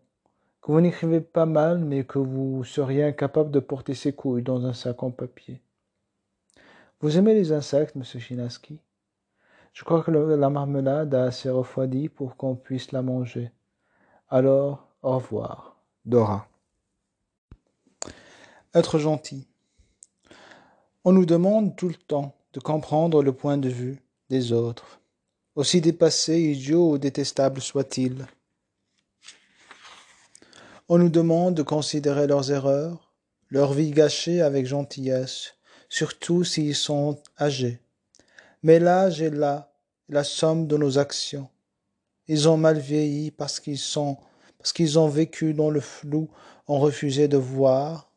[0.62, 4.66] que vous n'écrivez pas mal, mais que vous seriez incapable de porter ses couilles dans
[4.66, 5.62] un sac en papier.
[7.02, 8.80] Vous aimez les insectes, monsieur Chinaski?
[9.74, 13.52] Je crois que la marmelade a assez refroidi pour qu'on puisse la manger.
[14.28, 15.78] Alors, au revoir.
[16.06, 16.48] Dora.
[18.74, 19.48] Être gentil.
[21.06, 25.02] On nous demande tout le temps de comprendre le point de vue des autres,
[25.56, 28.28] aussi dépassés, idiots ou détestables soient-ils.
[30.88, 33.14] On nous demande de considérer leurs erreurs,
[33.50, 35.56] leur vie gâchée avec gentillesse,
[35.90, 37.80] surtout s'ils sont âgés.
[38.64, 39.74] Mais l'âge est là,
[40.08, 41.50] la somme de nos actions.
[42.28, 44.18] Ils ont mal vieilli parce qu'ils sont,
[44.58, 46.30] parce qu'ils ont vécu dans le flou,
[46.68, 48.12] ont refusé de voir.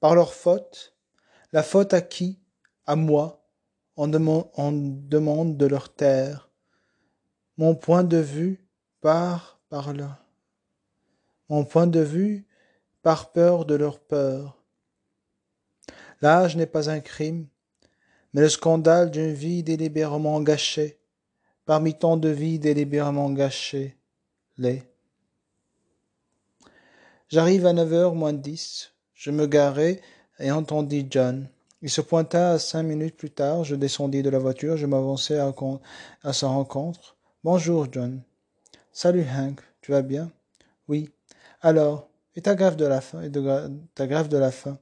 [0.00, 0.94] Par leur faute,
[1.52, 2.38] la faute à qui?
[2.86, 3.41] À moi.
[3.96, 6.50] On demande, de leur taire.
[7.56, 8.66] Mon point de vue
[9.00, 10.24] part par là.
[11.48, 12.46] Mon point de vue
[13.02, 14.62] par peur de leur peur.
[16.20, 17.48] L'âge n'est pas un crime,
[18.32, 20.98] mais le scandale d'une vie délibérément gâchée,
[21.66, 23.98] parmi tant de vies délibérément gâchées,
[24.56, 24.88] l'est.
[27.28, 28.92] J'arrive à neuf heures moins dix.
[29.14, 30.00] Je me garai
[30.38, 31.48] et entendis John.
[31.84, 33.64] Il se pointa cinq minutes plus tard.
[33.64, 34.76] Je descendis de la voiture.
[34.76, 37.16] Je m'avançai à, sa rencontre.
[37.42, 38.22] Bonjour, John.
[38.92, 39.60] Salut, Hank.
[39.80, 40.30] Tu vas bien?
[40.86, 41.10] Oui.
[41.60, 43.28] Alors, et ta grève de la faim?
[43.28, 44.78] De, ta de la faim?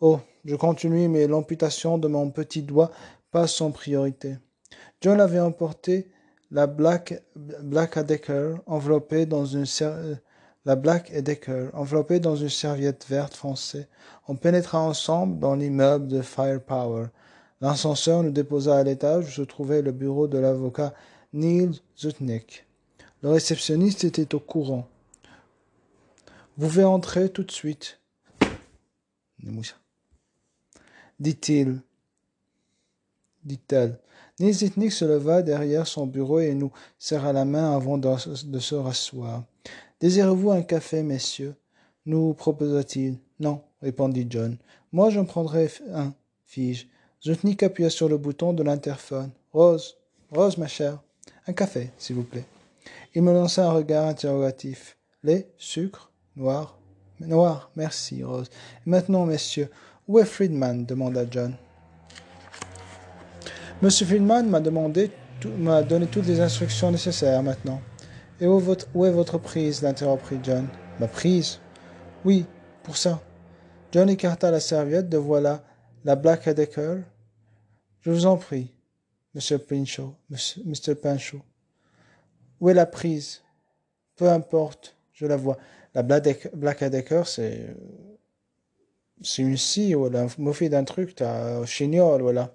[0.00, 2.92] Oh, je continue, mais l'amputation de mon petit doigt
[3.30, 4.38] passe en priorité.
[5.02, 6.10] John avait emporté
[6.50, 9.66] la Black, Black Decker enveloppée dans une
[10.68, 13.86] la Black Decker, enveloppée dans une serviette verte foncée.
[14.28, 17.06] On pénétra ensemble dans l'immeuble de Firepower.
[17.62, 20.92] L'ascenseur nous déposa à l'étage où se trouvait le bureau de l'avocat
[21.32, 22.66] Neil Zutnik.
[23.22, 24.86] Le réceptionniste était au courant.
[26.58, 27.98] Vous pouvez entrer tout de suite,
[31.18, 31.80] dit-il.
[33.42, 33.98] Dit-elle.
[34.38, 38.74] Neil Zutnik se leva derrière son bureau et nous serra la main avant de se
[38.74, 39.44] rasseoir.
[40.00, 41.56] Désirez-vous un café, messieurs?
[42.06, 43.18] Nous proposa-t-il.
[43.40, 44.56] Non, répondit John.
[44.92, 46.14] Moi, j'en prendrai un,
[46.46, 46.86] fis-je.
[47.24, 49.30] Zutnik appuya sur le bouton de l'interphone.
[49.52, 49.96] Rose,
[50.30, 51.02] Rose, ma chère,
[51.48, 52.44] un café, s'il vous plaît.
[53.14, 54.96] Il me lança un regard interrogatif.
[55.24, 56.78] Lait, sucre, noir.
[57.18, 58.48] Noir, merci, Rose.
[58.86, 59.68] Et maintenant, messieurs,
[60.06, 60.86] où est Friedman?
[60.86, 61.56] demanda John.
[63.82, 65.10] Monsieur Friedman m'a demandé,
[65.58, 67.80] m'a donné toutes les instructions nécessaires maintenant.
[68.40, 68.60] Et où,
[69.04, 70.68] est votre prise l'interrompit John?
[71.00, 71.58] Ma prise?
[72.24, 72.46] Oui,
[72.84, 73.20] pour ça.
[73.90, 75.64] John écarta la serviette, de voilà
[76.04, 77.02] la Black Decker.
[78.00, 78.72] Je vous en prie,
[79.34, 80.94] Monsieur Pinchot, Mr.
[80.94, 81.40] Pinchot.
[82.60, 83.42] Où est la prise?
[84.16, 85.58] Peu importe, je la vois.
[85.94, 87.74] La Black Decker, c'est.
[89.20, 90.28] C'est une scie, voilà.
[90.38, 92.54] Moufie d'un truc, t'as chignol, voilà.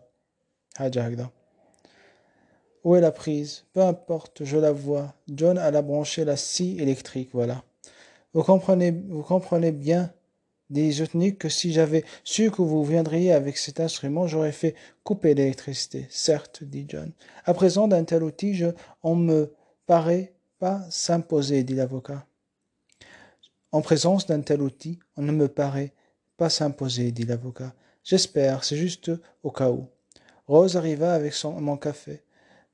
[2.83, 3.65] Où est la prise?
[3.73, 5.13] Peu importe, je la vois.
[5.27, 7.63] John alla brancher la scie électrique, voilà.
[8.33, 10.11] Vous comprenez, vous comprenez bien,
[10.69, 15.33] dit Zutnik, que si j'avais su que vous viendriez avec cet instrument, j'aurais fait couper
[15.35, 16.07] l'électricité.
[16.09, 17.11] Certes, dit John.
[17.45, 18.67] À présent, d'un tel outil, je,
[19.03, 19.53] on me
[19.85, 22.25] paraît pas s'imposer, dit l'avocat.
[23.71, 25.93] En présence d'un tel outil, on ne me paraît
[26.37, 27.73] pas s'imposer, dit l'avocat.
[28.03, 29.11] J'espère, c'est juste
[29.43, 29.87] au cas où.
[30.47, 32.21] Rose arriva avec son, mon café.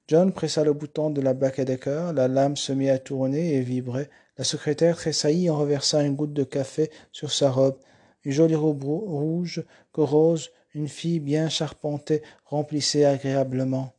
[0.10, 4.10] John pressa le bouton de la Decker, la lame se mit à tourner et vibrer.
[4.40, 7.78] La secrétaire tressaillit en reversa une goutte de café sur sa robe.
[8.24, 13.94] Une jolie robe rouge que Rose, une fille bien charpentée, remplissait agréablement.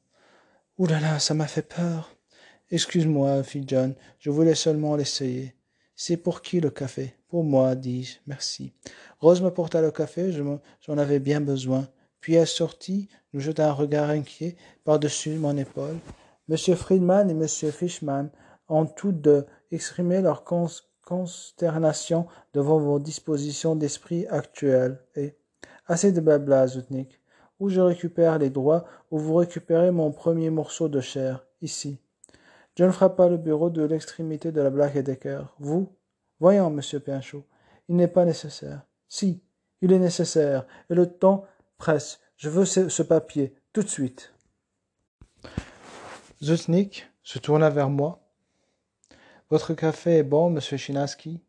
[0.78, 2.16] Ouh là là, ça m'a fait peur.
[2.72, 5.54] Excuse-moi, fit John, je voulais seulement l'essayer.
[5.94, 7.14] C'est pour qui le café?
[7.28, 8.16] Pour moi, dis-je.
[8.26, 8.72] Merci.
[9.20, 11.88] Rose me porta le café, j'en avais bien besoin.
[12.20, 15.98] Puis elle sortit, nous jeta un regard inquiet par-dessus mon épaule.
[16.48, 18.28] Monsieur Friedman et Monsieur Fishman
[18.68, 25.00] ont tous deux exprimé leur consternation devant vos dispositions d'esprit actuelles.
[25.16, 25.36] Et
[25.86, 27.20] assez de blabla, Zutnik.
[27.58, 31.98] Ou je récupère les droits, ou vous récupérez mon premier morceau de chair, ici.
[32.76, 35.54] John frappa le bureau de l'extrémité de la Black Decker.
[35.58, 35.92] Vous
[36.38, 37.44] Voyons, monsieur Pinchot,
[37.88, 38.86] il n'est pas nécessaire.
[39.08, 39.42] Si,
[39.82, 41.44] il est nécessaire, et le temps
[41.80, 44.34] Presse, je veux ce, papier, tout de suite.
[46.42, 48.20] Zutnik se tourna vers moi.
[49.48, 51.40] Votre café est bon, monsieur Chinaski.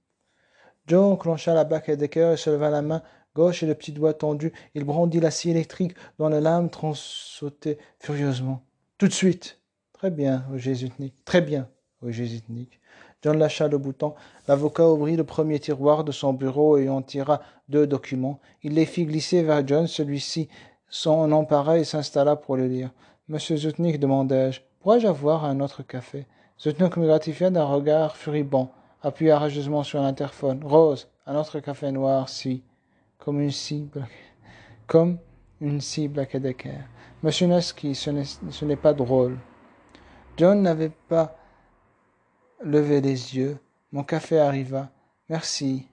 [0.88, 3.04] Joe enclencha la bac Decker et se leva la main
[3.36, 4.54] gauche et le petit doigt tendu.
[4.74, 8.66] Il brandit la scie électrique dont la lame transsautait furieusement.
[8.98, 9.60] Tout de suite.
[9.92, 11.26] Très bien, Zutnik.
[11.26, 11.68] Très bien,
[12.10, 12.80] Zutnik.
[13.22, 14.14] John lâcha le bouton.
[14.48, 18.40] L'avocat ouvrit le premier tiroir de son bureau et en tira deux documents.
[18.64, 19.88] Il les fit glisser vers John.
[19.88, 20.50] Celui-ci
[20.90, 22.92] s'en empara et s'installa pour les lire.
[23.28, 26.26] Monsieur Zutnik, demandai-je, pourrais-je avoir un autre café?
[26.60, 28.70] Zutnik me gratifia d'un regard furibond,
[29.02, 30.62] appuya rageusement sur l'interphone.
[30.64, 32.64] Rose, un autre café noir, si.
[33.22, 34.08] comme une cible,
[34.88, 35.20] comme
[35.62, 36.28] une cible à.
[37.24, 39.38] Monsieur Neski, ce n'est pas drôle.
[40.38, 41.38] John n'avait pas
[42.64, 43.58] levé les yeux.
[43.92, 44.90] Mon café arriva.
[45.30, 45.88] Merci.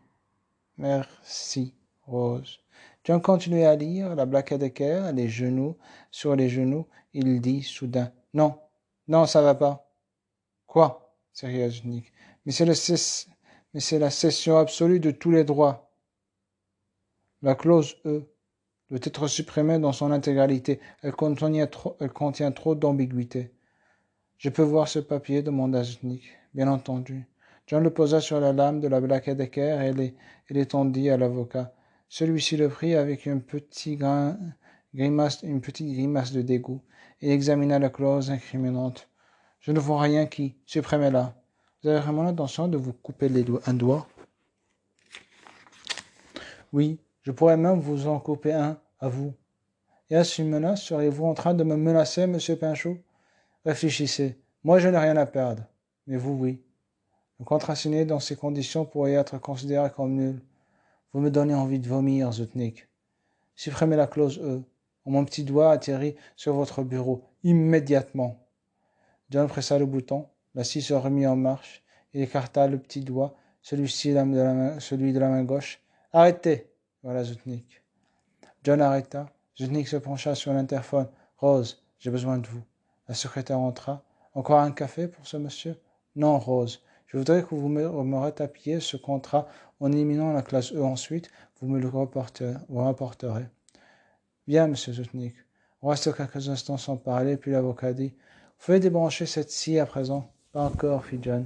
[0.77, 1.75] Merci,
[2.07, 2.61] Rose.
[3.05, 5.77] John continuait à lire, la Black les genoux
[6.11, 6.87] sur les genoux.
[7.15, 8.59] Il dit soudain Non,
[9.09, 9.91] non, ça va pas.
[10.67, 11.15] Quoi?
[11.33, 12.13] S'écria Nick.
[12.45, 12.75] Mais c'est le
[13.75, 15.91] mais c'est la cession absolue de tous les droits.
[17.43, 18.29] La clause E
[18.91, 20.81] doit être supprimée dans son intégralité.
[21.03, 23.53] Elle contient trop, elle contient trop d'ambiguïté.
[24.39, 26.38] Je peux voir ce papier demanda Nick.
[26.55, 27.27] Bien entendu.
[27.67, 29.93] John le posa sur la lame de la Black et
[30.51, 31.73] l'étendit à l'avocat.
[32.09, 34.39] Celui-ci le prit avec un petit grain,
[34.95, 36.81] grimace, une petite grimace de dégoût
[37.21, 39.09] et examina la clause incriminante.
[39.61, 40.57] Je ne vois rien qui.
[40.65, 41.35] Supprimez-la.
[41.83, 43.31] Vous avez vraiment l'intention de vous couper
[43.67, 44.07] un doigt?
[46.73, 49.35] Oui, je pourrais même vous en couper un, à vous.
[50.11, 52.97] Et à ce menace, seriez-vous en train de me menacer, monsieur Pinchot?
[53.67, 54.39] Réfléchissez.
[54.65, 55.65] Moi, je n'ai rien à perdre.
[56.09, 56.61] Mais vous, oui.
[57.39, 60.43] Le contrat signé dans ces conditions pourrait être considéré comme nul.
[61.13, 62.89] Vous me donnez envie de vomir, Zutnik.
[63.55, 64.63] Supprimez la clause E.
[65.05, 68.47] Mon petit doigt atterrit sur votre bureau immédiatement.
[69.31, 71.83] John pressa le bouton, la scie se remit en marche.
[72.15, 75.81] Il écarta le petit doigt, celui-ci de celui de la main gauche.
[76.13, 76.71] Arrêtez
[77.03, 77.83] Voilà Zutnik.
[78.65, 79.31] John arrêta.
[79.59, 81.09] Zutnik se pencha sur l'interphone.
[81.37, 82.63] Rose, j'ai besoin de vous.
[83.09, 84.03] La secrétaire entra.
[84.35, 85.77] Encore un café pour ce monsieur?
[86.19, 86.83] Non, Rose.
[87.07, 89.47] Je voudrais que vous me, me ce contrat
[89.79, 93.47] en éliminant la classe E ensuite, vous me le rapporterez.
[94.49, 95.37] Bien, monsieur Zutnik.
[95.81, 99.87] On reste quelques instants sans parler, puis l'avocat dit Vous pouvez débrancher cette scie à
[99.87, 100.29] présent?
[100.51, 101.45] Pas encore, fit John.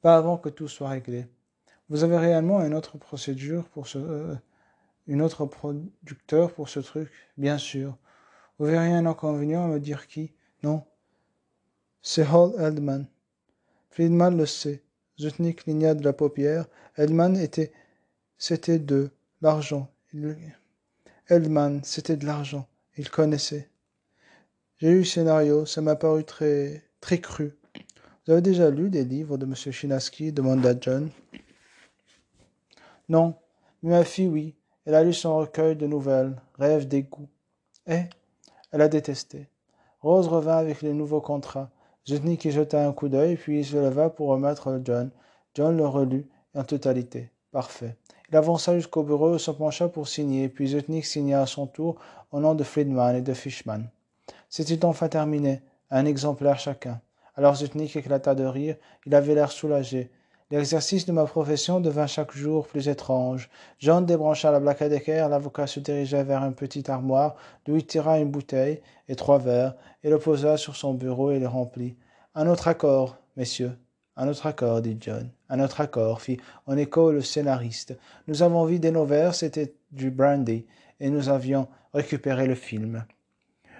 [0.00, 1.26] Pas avant que tout soit réglé.
[1.88, 3.98] Vous avez réellement une autre procédure pour ce.
[3.98, 4.36] Euh,
[5.08, 7.10] une autre producteur pour ce truc?
[7.36, 7.98] Bien sûr.
[8.60, 10.32] Vous verriez un inconvénient à me dire qui?
[10.62, 10.84] Non.
[12.00, 13.08] C'est Hall Eldman.
[13.94, 14.82] Friedman le sait.
[15.20, 16.66] Zutnik cligna de la paupière.
[16.96, 17.70] Eldman était.
[18.36, 19.88] C'était de l'argent.
[21.28, 22.66] Eldman, c'était de l'argent.
[22.96, 23.68] Il connaissait.
[24.78, 27.54] J'ai lu le scénario, ça m'a paru très, très cru.
[28.26, 29.54] Vous avez déjà lu des livres de M.
[29.54, 31.10] Chinaski demanda John?
[33.08, 33.36] Non,
[33.84, 34.56] mais ma fille, oui.
[34.86, 37.28] Elle a lu son recueil de nouvelles, Rêve d'égout.
[37.86, 38.02] Et
[38.72, 39.46] elle a détesté.
[40.00, 41.70] Rose revint avec les nouveaux contrats.
[42.06, 45.10] Zutnik y jeta un coup d'œil, puis il se leva pour remettre John.
[45.54, 47.30] John le relut en totalité.
[47.50, 47.96] Parfait.
[48.30, 51.96] Il avança jusqu'au bureau et se pencha pour signer, puis Zutnik signa à son tour
[52.30, 53.84] au nom de Friedman et de Fishman.
[54.50, 57.00] C'était enfin terminé, un exemplaire chacun.
[57.36, 60.10] Alors Zutnik éclata de rire, il avait l'air soulagé.
[60.50, 63.48] L'exercice de ma profession devint chaque jour plus étrange.
[63.78, 68.18] John débrancha la blague d'équerre, l'avocat se dirigea vers un petit armoire, d'où il tira
[68.18, 71.96] une bouteille et trois verres, et le posa sur son bureau et les remplit.
[72.34, 73.78] Un autre accord, messieurs.
[74.16, 75.30] Un autre accord, dit John.
[75.48, 77.96] Un autre accord, fit en écho le scénariste.
[78.28, 80.66] Nous avons vidé nos verres, c'était du brandy,
[81.00, 83.04] et nous avions récupéré le film.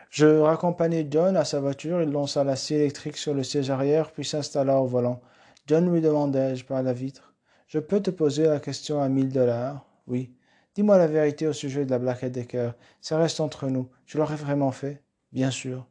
[0.08, 4.12] Je raccompagnai John à sa voiture, il lança la scie électrique sur le siège arrière,
[4.12, 5.20] puis s'installa au volant.
[5.66, 7.34] John lui demandai-je par la vitre.
[7.68, 9.86] Je peux te poser la question à mille dollars?
[10.06, 10.34] Oui.
[10.74, 12.72] Dis-moi la vérité au sujet de la Black Decker.
[13.00, 13.88] Ça reste entre nous.
[14.04, 15.02] Je l'aurais vraiment fait?
[15.32, 15.86] Bien sûr.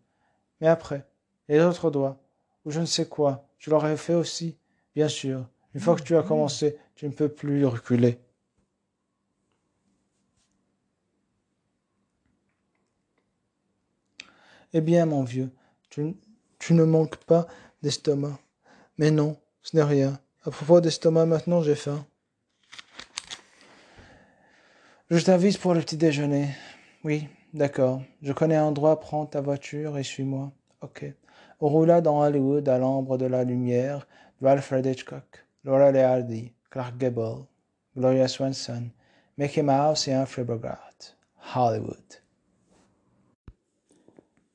[0.61, 1.07] Mais après,
[1.47, 2.21] les autres doigts,
[2.65, 4.57] ou je ne sais quoi, je l'aurais fait aussi?
[4.93, 5.47] Bien sûr.
[5.73, 8.19] Une fois que tu as commencé, tu ne peux plus reculer.
[14.73, 15.51] Eh bien, mon vieux,
[15.89, 17.47] tu ne manques pas
[17.81, 18.39] d'estomac.
[18.97, 20.19] Mais non, ce n'est rien.
[20.43, 22.05] À propos d'estomac, maintenant j'ai faim.
[25.09, 26.49] Je t'invite pour le petit déjeuner.
[27.03, 28.01] Oui, d'accord.
[28.21, 30.51] Je connais un endroit, prends ta voiture et suis-moi.
[30.81, 31.05] Ok.
[31.59, 34.07] On roula dans Hollywood à l'ombre de la lumière
[34.45, 37.45] Alfred Hitchcock, Laura Hardy, Clark Gable,
[37.95, 38.89] Gloria Swanson,
[39.37, 41.15] Mickey Mouse et Humphrey Bogart.
[41.55, 42.21] Hollywood.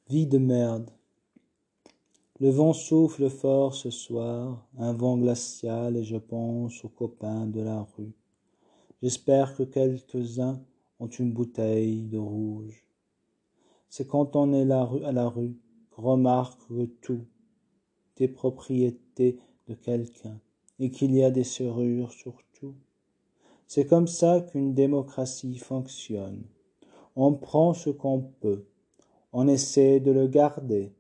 [0.09, 0.91] Vie de merde.
[2.41, 7.61] Le vent souffle fort ce soir, un vent glacial, et je pense aux copains de
[7.61, 8.13] la rue.
[9.03, 10.63] J'espère que quelques-uns
[11.01, 12.87] ont une bouteille de rouge.
[13.89, 15.57] C'est quand on est la rue à la rue
[15.91, 17.27] qu'on remarque que tout
[18.19, 20.39] est propriété de quelqu'un
[20.79, 22.77] et qu'il y a des serrures sur tout.
[23.67, 26.45] C'est comme ça qu'une démocratie fonctionne.
[27.17, 28.65] On prend ce qu'on peut,
[29.33, 30.93] on essaie de le garder,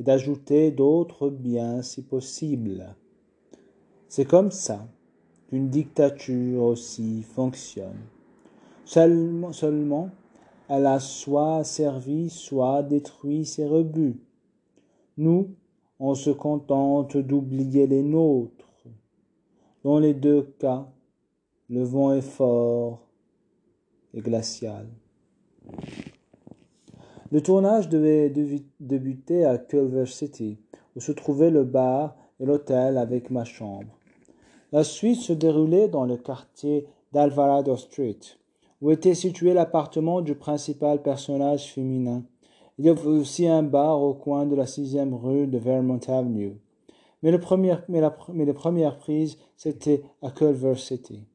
[0.00, 2.96] et d'ajouter d'autres biens si possible.
[4.08, 4.88] C'est comme ça
[5.46, 8.00] qu'une dictature aussi fonctionne.
[8.86, 10.08] Seulement, seulement,
[10.70, 14.18] elle a soit servi, soit détruit ses rebuts.
[15.18, 15.50] Nous,
[15.98, 18.70] on se contente d'oublier les nôtres.
[19.84, 20.88] Dans les deux cas,
[21.68, 23.06] le vent est fort
[24.14, 24.88] et glacial.
[27.32, 28.32] Le tournage devait
[28.80, 30.58] débuter à Culver City,
[30.96, 33.96] où se trouvait le bar et l'hôtel avec ma chambre.
[34.72, 38.18] La suite se déroulait dans le quartier d'Alvarado Street,
[38.80, 42.24] où était situé l'appartement du principal personnage féminin.
[42.78, 46.56] Il y avait aussi un bar au coin de la sixième rue de Vermont Avenue.
[47.22, 47.30] Mais,
[47.88, 51.29] mais les premières prises, c'était à Culver City.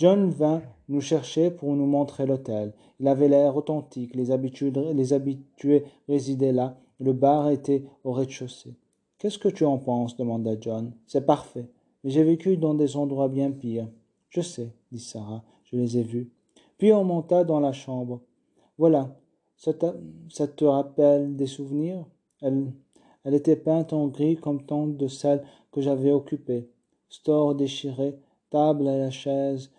[0.00, 2.72] John vint nous chercher pour nous montrer l'hôtel.
[3.00, 8.74] Il avait l'air authentique, les habitués, résidaient là, le bar était au rez-de-chaussée.
[9.18, 10.16] Qu'est-ce que tu en penses?
[10.16, 10.92] demanda John.
[11.06, 11.68] C'est parfait.
[12.02, 13.88] Mais j'ai vécu dans des endroits bien pires.
[14.30, 16.30] Je sais, dit Sarah, je les ai vus.
[16.78, 18.22] Puis on monta dans la chambre.
[18.78, 19.14] Voilà,
[19.58, 22.06] ça, te rappelle des souvenirs?
[22.40, 22.72] Elle,
[23.24, 26.70] elle était peinte en gris comme tant de celles que j'avais occupées.
[27.10, 29.70] Store déchiré, table et la chaise,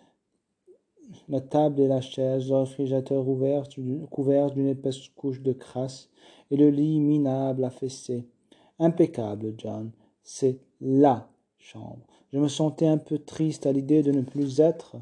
[1.28, 3.64] la table et la chaise, le réfrigérateur ouvert,
[4.10, 6.10] couvert d'une épaisse couche de crasse,
[6.50, 8.26] et le lit minable affaissé.
[8.78, 9.90] Impeccable, John.
[10.22, 12.06] C'est LA chambre.
[12.32, 14.96] Je me sentais un peu triste à l'idée de ne plus être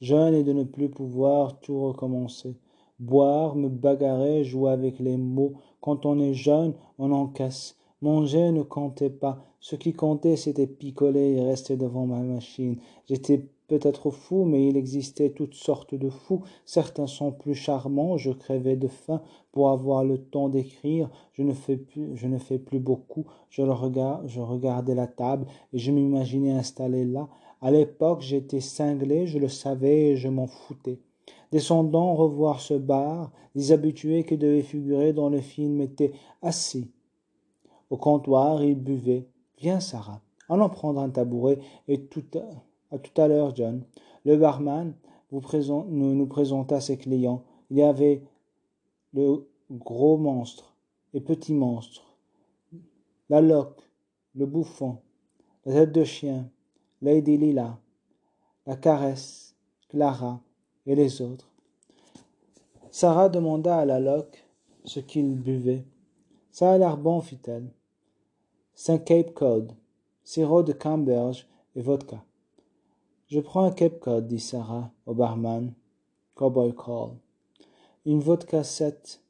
[0.00, 2.56] jeune et de ne plus pouvoir tout recommencer.
[2.98, 5.54] Boire, me bagarrer, jouer avec les mots.
[5.80, 7.76] Quand on est jeune, on encaisse.
[8.00, 9.44] Manger ne comptait pas.
[9.60, 12.76] Ce qui comptait, c'était picoler et rester devant ma machine.
[13.06, 16.42] J'étais peut-être fou, mais il existait toutes sortes de fous.
[16.64, 18.16] Certains sont plus charmants.
[18.16, 19.20] Je crevais de faim
[19.52, 21.10] pour avoir le temps d'écrire.
[21.32, 23.26] Je ne fais plus, beaucoup.
[23.50, 23.72] Je le
[24.26, 27.28] je regardais la table et je m'imaginais installé là.
[27.60, 31.00] À l'époque, j'étais cinglé, je le savais et je m'en foutais.
[31.50, 36.90] Descendant revoir ce bar, les habitués qui devaient figurer dans le film étaient assis.
[37.90, 39.26] Au comptoir, ils buvaient.
[39.60, 42.24] Viens, Sarah, allons prendre un tabouret et tout
[42.92, 43.82] à, tout à l'heure, John.
[44.24, 44.94] Le barman
[45.32, 47.42] nous présenta ses clients.
[47.70, 48.22] Il y avait
[49.12, 50.74] le gros monstre
[51.12, 52.04] et petit monstre,
[53.28, 53.82] la loque,
[54.34, 54.98] le bouffon,
[55.64, 56.48] la tête de chien,
[57.02, 57.78] Lady Lila,
[58.66, 59.56] la caresse,
[59.88, 60.40] Clara
[60.86, 61.50] et les autres.
[62.90, 64.44] Sarah demanda à la loque
[64.84, 65.84] ce qu'il buvait.
[66.50, 67.70] Ça a l'air bon, fit-elle.
[68.80, 69.72] Saint Cape Cod,
[70.22, 72.22] sirop de camberge et vodka.
[73.26, 75.72] Je prends un Cape Cod, dit Sarah au barman.
[76.36, 77.16] Cowboy call.
[78.06, 79.20] Une vodka sept,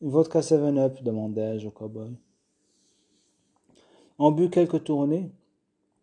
[0.00, 2.16] une vodka seven up, demandai-je au cowboy.
[4.18, 5.30] On but quelques tournées,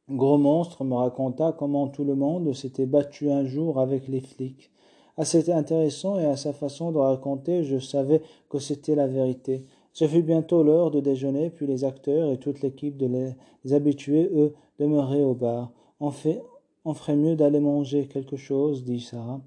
[0.08, 4.70] Gros Monstre me raconta comment tout le monde s'était battu un jour avec les flics.
[5.18, 9.66] Assez intéressant et à sa façon de raconter, je savais que c'était la vérité.
[9.94, 14.30] Ce fut bientôt l'heure de déjeuner, puis les acteurs et toute l'équipe de les, habitués,
[14.34, 15.72] eux, demeuraient au bar.
[16.00, 16.41] On, fait,
[16.84, 19.41] on ferait mieux d'aller manger quelque chose, dit Sarah.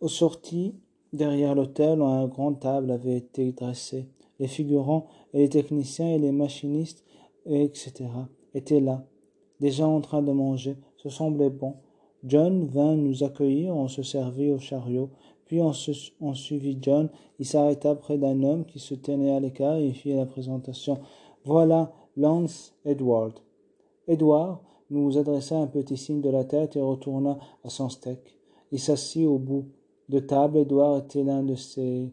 [0.00, 0.74] Au sorties,
[1.12, 4.08] derrière l'hôtel, un grand table avait été dressée.
[4.38, 7.04] Les figurants et les techniciens et les machinistes,
[7.46, 8.08] etc.,
[8.54, 9.06] étaient là
[9.60, 10.76] déjà en train de manger.
[10.96, 11.76] Ce semblait bon.
[12.24, 15.10] John vint nous accueillir, on se servit au chariot.
[15.50, 17.08] Puis on, suivit John.
[17.40, 21.00] Il s'arrêta près d'un homme qui se tenait à l'écart et fit la présentation.
[21.44, 23.32] Voilà Lance Edward.
[24.06, 28.38] Edward nous adressa un petit signe de la tête et retourna à son steak.
[28.70, 29.64] Il s'assit au bout
[30.08, 30.58] de table.
[30.58, 32.12] Edward était l'un de ses,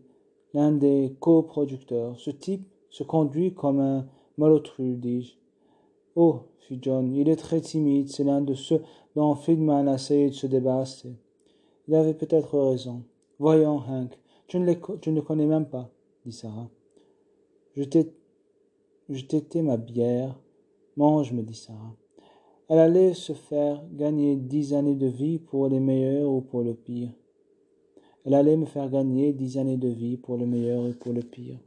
[0.56, 2.20] l'un des coproducteurs.
[2.20, 4.08] Ce type se conduit comme un
[4.40, 5.36] malotru, dis-je.
[6.16, 8.82] Oh, fit John, il est très timide, c'est l'un de ceux
[9.16, 11.14] dont Friedman a essayé de se débarrasser.
[11.88, 13.04] Il avait peut-être raison.
[13.40, 14.18] Voyons, Hank,
[14.48, 15.90] tu ne, le connais même pas,
[16.26, 16.70] dit Sarah.
[17.76, 20.40] Je t'étais ma bière.
[20.96, 21.96] Mange, me dit Sarah.
[22.70, 26.74] Elle allait se faire gagner dix années de vie pour les meilleurs ou pour le
[26.74, 27.12] pire.
[28.26, 31.22] Elle allait me faire gagner dix années de vie pour le meilleur et pour le
[31.22, 31.60] pire.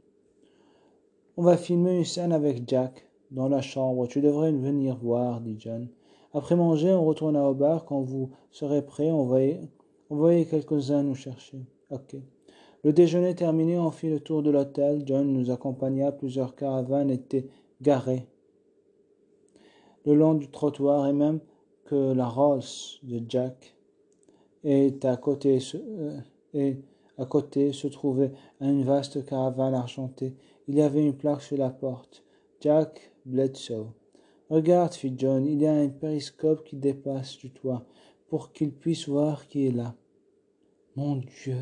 [1.37, 4.07] On va filmer une scène avec Jack, dans la chambre.
[4.07, 5.87] Tu devrais venir voir, dit John.
[6.33, 7.85] Après manger, on retourna au bar.
[7.85, 9.25] Quand vous serez prêt, on
[10.15, 11.65] voyait quelques-uns nous chercher.
[11.89, 12.15] Ok.
[12.83, 15.03] Le déjeuner terminé, on fit le tour de l'hôtel.
[15.05, 16.11] John nous accompagna.
[16.11, 17.47] Plusieurs caravanes étaient
[17.81, 18.27] garées
[20.05, 21.39] le long du trottoir et même
[21.85, 22.61] que la Rolls
[23.03, 23.75] de Jack
[24.63, 26.19] est à côté, euh,
[26.53, 26.77] et
[27.17, 30.35] à côté se trouvait une vaste caravane argentée.
[30.67, 32.23] Il y avait une plaque sur la porte.
[32.59, 33.87] Jack Bledsoe.
[34.49, 37.85] Regarde, fit John, il y a un périscope qui dépasse du toit
[38.27, 39.95] pour qu'il puisse voir qui est là.
[40.97, 41.57] Mon Dieu.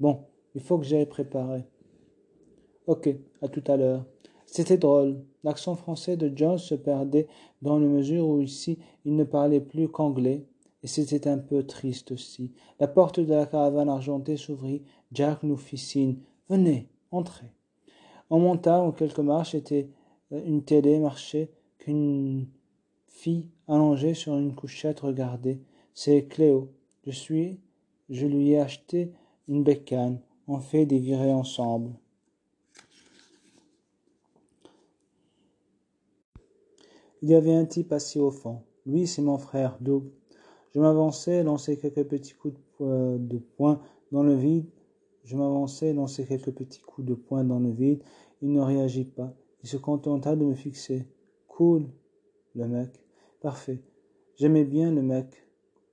[0.00, 1.64] Bon, il faut que j'aille préparer.
[2.86, 3.08] Ok,
[3.42, 4.06] à tout à l'heure.
[4.46, 5.22] C'était drôle.
[5.44, 7.26] L'accent français de John se perdait
[7.60, 10.46] dans la mesure où ici il ne parlait plus qu'anglais,
[10.82, 12.52] et c'était un peu triste aussi.
[12.80, 14.82] La porte de la caravane argentée s'ouvrit.
[15.12, 16.16] Jack nous fit signe.
[16.48, 17.52] Venez, entrez.
[18.30, 19.90] On monta en quelques marches, était
[20.32, 22.46] euh, une télé marchait, qu'une
[23.06, 25.60] fille allongée sur une couchette regardait.
[25.92, 26.72] C'est Cléo.
[27.04, 27.60] Je suis,
[28.08, 29.12] je lui ai acheté
[29.48, 30.20] une bécane.
[30.48, 31.92] On fait des virées ensemble.
[37.22, 38.62] Il y avait un type assis au fond.
[38.84, 40.10] Lui, c'est mon frère, Doug.
[40.74, 43.80] Je m'avançais, lançais quelques petits coups de poing
[44.10, 44.66] dans le vide.
[45.24, 48.02] Je m'avançais, lançais quelques petits coups de poing dans le vide.
[48.40, 49.32] Il ne réagit pas.
[49.62, 51.06] Il se contenta de me fixer.
[51.46, 51.86] Cool,
[52.56, 52.90] le mec.
[53.40, 53.80] Parfait.
[54.36, 55.46] J'aimais bien le mec.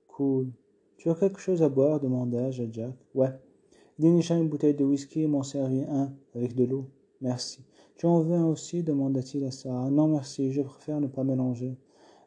[0.08, 0.50] Cool.
[1.00, 2.94] Tu as quelque chose à boire demandai-je à Jack.
[3.14, 3.32] Ouais.
[3.98, 6.90] Dénicha une bouteille de whisky et m'en servit un avec de l'eau.
[7.22, 7.64] Merci.
[7.96, 9.88] Tu en veux un aussi demanda-t-il à Sarah.
[9.88, 11.78] Non, merci, je préfère ne pas mélanger.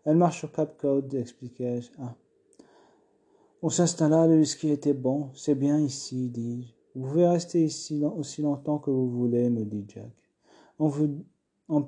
[0.06, 1.92] Elle marche sur Cap Code, expliquai-je.
[2.00, 2.16] Ah.
[3.62, 5.30] On s'installa, le whisky était bon.
[5.36, 6.74] C'est bien ici, dis-je.
[6.96, 10.10] Vous pouvez rester ici aussi longtemps que vous voulez, me dit Jack.
[10.80, 11.12] On, veut,
[11.70, 11.86] on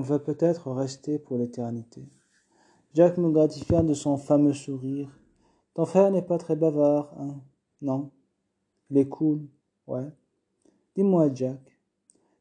[0.00, 2.08] va peut-être rester pour l'éternité.
[2.94, 5.10] Jack me gratifia de son fameux sourire.
[5.78, 7.40] Ton frère n'est pas très bavard, hein
[7.82, 8.10] Non.
[8.90, 9.46] Il est cool,
[9.86, 10.08] ouais.
[10.96, 11.60] Dis-moi, Jack,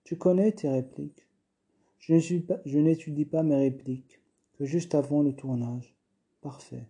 [0.04, 1.28] tu connais tes répliques?
[2.00, 4.20] Je n'étudie pas, mes répliques
[4.58, 5.94] que juste avant le tournage.
[6.42, 6.88] Parfait.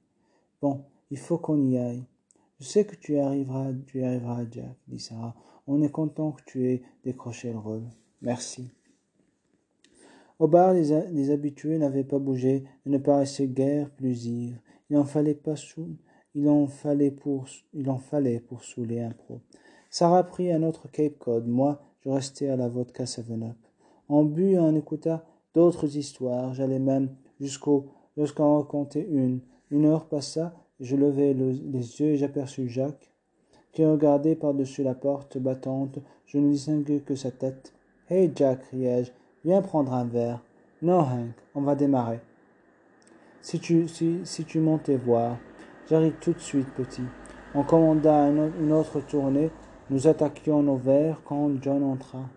[0.62, 2.06] Bon, il faut qu'on y aille.
[2.62, 5.36] Je sais que tu y arriveras, tu arriveras, Jack, dit Sarah.
[5.68, 7.84] On est content que tu aies décroché le rôle.
[8.22, 8.72] Merci.
[10.40, 14.62] Au bar, les, habitués n'avaient pas bougé et ne paraissaient guère plus ivres.
[14.90, 15.98] Il en fallait pas sous,
[16.38, 19.42] il en fallait pour, il en fallait pour saouler un pro.
[19.90, 21.48] Sarah prit un autre Cape Cod.
[21.48, 23.58] Moi, je restais à la vodka Seven Up.
[24.08, 25.26] On but et on écouta
[25.56, 26.54] d'autres histoires.
[26.54, 27.10] J'allais même
[27.40, 29.40] jusqu'au, jusqu'à en raconter une.
[29.72, 33.12] Une heure passa, je levai les yeux et j'aperçus Jacques,
[33.74, 35.98] qui regardait par-dessus la porte battante.
[36.28, 37.74] Je ne distinguais que sa tête.
[38.12, 39.12] Hey Jack, criai-je,
[39.44, 40.44] viens prendre un verre.
[40.84, 42.20] Non, Hank, on va démarrer.
[43.42, 45.38] Si tu, si, si tu montais voir,
[45.90, 47.04] j'arrive tout de suite, petit.
[47.56, 49.50] On commanda une autre tournée
[49.90, 52.30] nous attaquions nos verres quand John entra.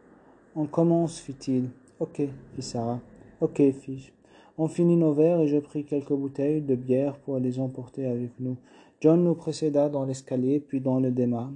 [0.55, 1.71] On commence, fit-il.
[1.99, 2.23] Ok,
[2.55, 3.01] fit Sarah.
[3.41, 4.13] Ok, fis
[4.57, 8.39] On finit nos verres et je pris quelques bouteilles de bière pour les emporter avec
[8.39, 8.57] nous.
[9.01, 11.51] John nous précéda dans l'escalier, puis dans le démarre.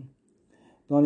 [0.90, 1.00] Dans,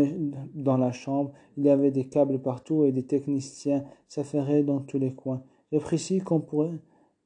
[0.55, 4.99] dans, la chambre, il y avait des câbles partout et des techniciens s'affairaient dans tous
[4.99, 5.43] les coins.
[5.71, 6.79] J'ai pris si qu'on pourrait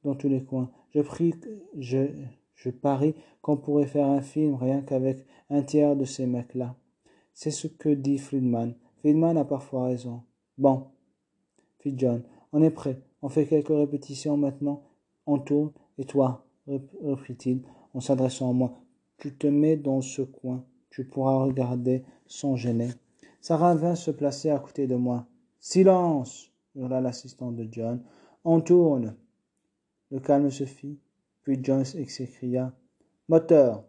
[0.03, 0.69] dans tous les coins.
[0.93, 1.33] Je prie,
[1.77, 2.07] je,
[2.63, 6.75] je parie qu'on pourrait faire un film rien qu'avec un tiers de ces mecs-là.
[7.33, 8.73] C'est ce que dit Friedman.
[8.99, 10.21] Friedman a parfois raison.
[10.57, 10.87] Bon,
[11.79, 13.01] fit John, on est prêt.
[13.21, 14.83] On fait quelques répétitions maintenant.
[15.25, 15.71] On tourne.
[15.97, 18.79] Et toi, reprit-il en s'adressant à moi,
[19.17, 20.63] tu te mets dans ce coin.
[20.89, 22.89] Tu pourras regarder sans gêner.
[23.41, 25.27] Sarah vint se placer à côté de moi.
[25.59, 28.01] Silence hurla l'assistant de John.
[28.45, 29.15] On tourne.
[30.11, 30.97] Le calme se fit.
[31.43, 32.73] Puis John s'écria
[33.27, 33.83] Moteur.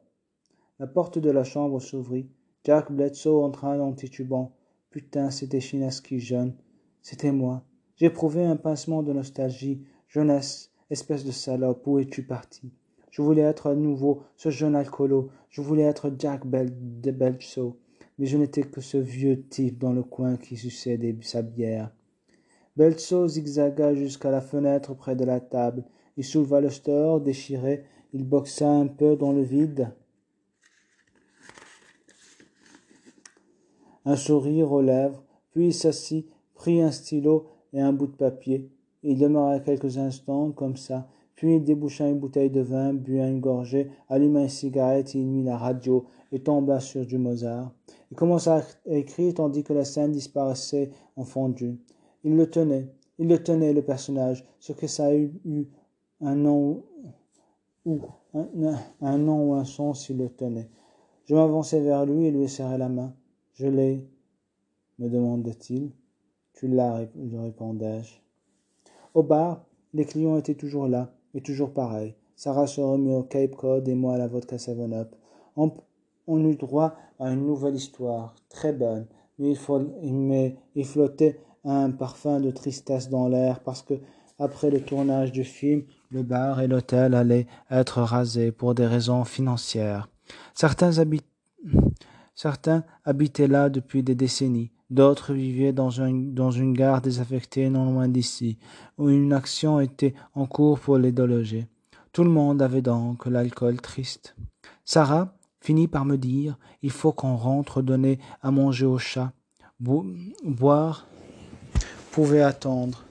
[0.78, 2.28] La porte de la chambre s'ouvrit.
[2.64, 4.56] Jack Bledsoe entra en titubant.
[4.90, 6.54] Putain, c'était Chinaski jeune.
[7.02, 7.64] C'était moi.
[7.96, 9.84] J'éprouvais un pincement de nostalgie.
[10.08, 12.72] Jeunesse, espèce de salope, où es-tu parti?
[13.10, 15.30] Je voulais être à nouveau ce jeune alcoolo.
[15.48, 17.76] Je voulais être Jack de Bledsoe.
[18.18, 21.94] Mais je n'étais que ce vieux type dans le coin qui suçait sa bière.
[22.76, 25.84] Bledsoe zigzaga jusqu'à la fenêtre près de la table.
[26.16, 27.84] Il souleva le store déchiré.
[28.12, 29.92] Il boxa un peu dans le vide.
[34.04, 38.70] un sourire aux lèvres, puis il s'assit, prit un stylo et un bout de papier.
[39.02, 43.40] Il demeura quelques instants comme ça, puis il déboucha une bouteille de vin, but une
[43.40, 47.72] gorgée, alluma une cigarette, il mit la radio et tomba sur du Mozart.
[48.10, 51.78] Il commença à écrire tandis que la scène disparaissait en fondu.
[52.22, 52.88] Il le tenait,
[53.18, 55.32] il le tenait, le personnage, ce que ça eu,
[56.20, 56.82] un nom
[57.84, 58.00] ou
[58.34, 58.46] un,
[59.00, 60.70] un nom ou un son s'il le tenait.
[61.26, 63.14] Je m'avançai vers lui et lui serrai la main.
[63.54, 64.06] Je l'ai,
[64.98, 65.90] me demanda-t-il.
[66.52, 68.20] Tu l'as, lui répondais-je.
[69.14, 72.14] Au bar, les clients étaient toujours là, et toujours pareils.
[72.36, 75.14] Sarah se remit au Cape Cod et moi à la vodka 7-Up.
[75.56, 75.72] On,
[76.26, 79.06] on, eut droit à une nouvelle histoire, très bonne,
[79.38, 83.94] mais il, faut, mais il flottait un parfum de tristesse dans l'air parce que
[84.38, 85.84] après le tournage du film,
[86.14, 90.08] le bar et l'hôtel allaient être rasés pour des raisons financières.
[90.54, 90.92] Certains,
[93.04, 98.58] habitaient là depuis des décennies, d'autres vivaient dans, dans une gare désaffectée non loin d'ici,
[98.96, 101.66] où une action était en cours pour les déloger.
[102.12, 104.36] Tout le monde avait donc l'alcool triste.
[104.84, 109.32] Sarah finit par me dire Il faut qu'on rentre donner à manger au chat.
[109.80, 111.08] boire
[112.12, 113.04] pouvait attendre.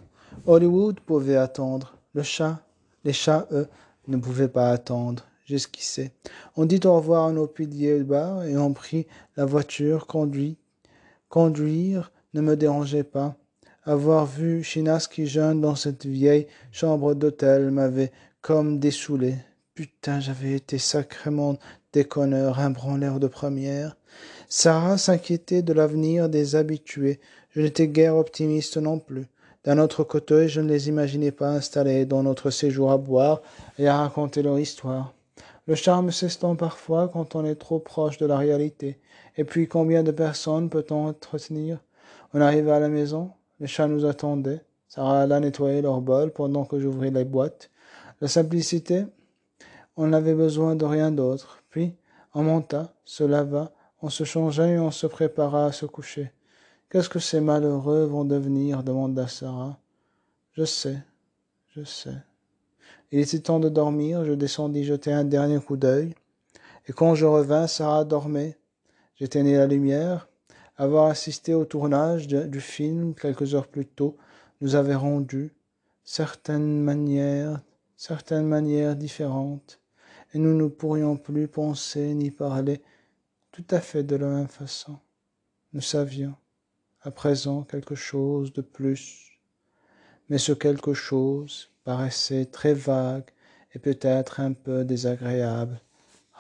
[0.45, 1.97] Hollywood pouvait attendre.
[2.14, 2.60] Le chat,
[3.04, 3.68] les chats, eux,
[4.08, 5.24] ne pouvaient pas attendre.
[5.45, 6.12] J'esquissais.
[6.56, 10.08] On dit au revoir à nos piliers bas et on prit la voiture.
[10.08, 10.58] Conduit.
[11.28, 13.36] Conduire ne me dérangeait pas.
[13.84, 19.36] Avoir vu Chinaski jeune dans cette vieille chambre d'hôtel m'avait comme dessoulé.
[19.76, 21.58] Putain, j'avais été sacrément
[21.91, 23.97] déconneur, un branleur de première.
[24.47, 27.20] Sarah s'inquiétait de l'avenir des habitués.
[27.49, 29.28] Je n'étais guère optimiste non plus.
[29.66, 33.41] D'un autre côté, je ne les imaginais pas installés dans notre séjour à boire
[33.80, 35.14] et à raconter leur histoire.
[35.68, 38.99] Le charme s'estompe parfois quand on est trop proche de la réalité.
[39.38, 41.80] Et puis combien de personnes peut-on entretenir?
[42.34, 44.61] On arriva à la maison, les chats nous attendaient.
[44.89, 47.72] Sarah alla nettoyer leur bol pendant que j'ouvrais les boîtes.
[48.20, 49.05] La simplicité,
[49.95, 51.64] on n'avait besoin de rien d'autre.
[51.70, 51.95] Puis,
[52.34, 56.32] on monta, se lava, on se changea et on se prépara à se coucher.
[56.94, 59.80] Qu'est-ce que ces malheureux vont devenir demanda Sarah.
[60.52, 61.00] Je sais,
[61.70, 62.18] je sais.
[63.12, 66.14] Il était temps de dormir, je descendis jeter un dernier coup d'œil,
[66.88, 68.60] et quand je revins, Sarah dormait.
[69.16, 70.30] J'éteignais la lumière.
[70.78, 74.16] Avoir assisté au tournage du film quelques heures plus tôt
[74.62, 75.52] nous avait rendu
[76.04, 77.60] certaines manières,
[77.98, 79.80] certaines manières différentes,
[80.36, 82.84] et nous ne pourrions plus penser ni parler
[83.52, 85.00] tout à fait de la même façon.
[85.74, 86.36] Nous savions
[87.04, 89.39] à présent quelque chose de plus,
[90.30, 93.30] mais ce quelque chose paraissait très vague
[93.74, 95.80] et peut-être un peu désagréable.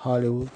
[0.05, 0.49] Hollywood.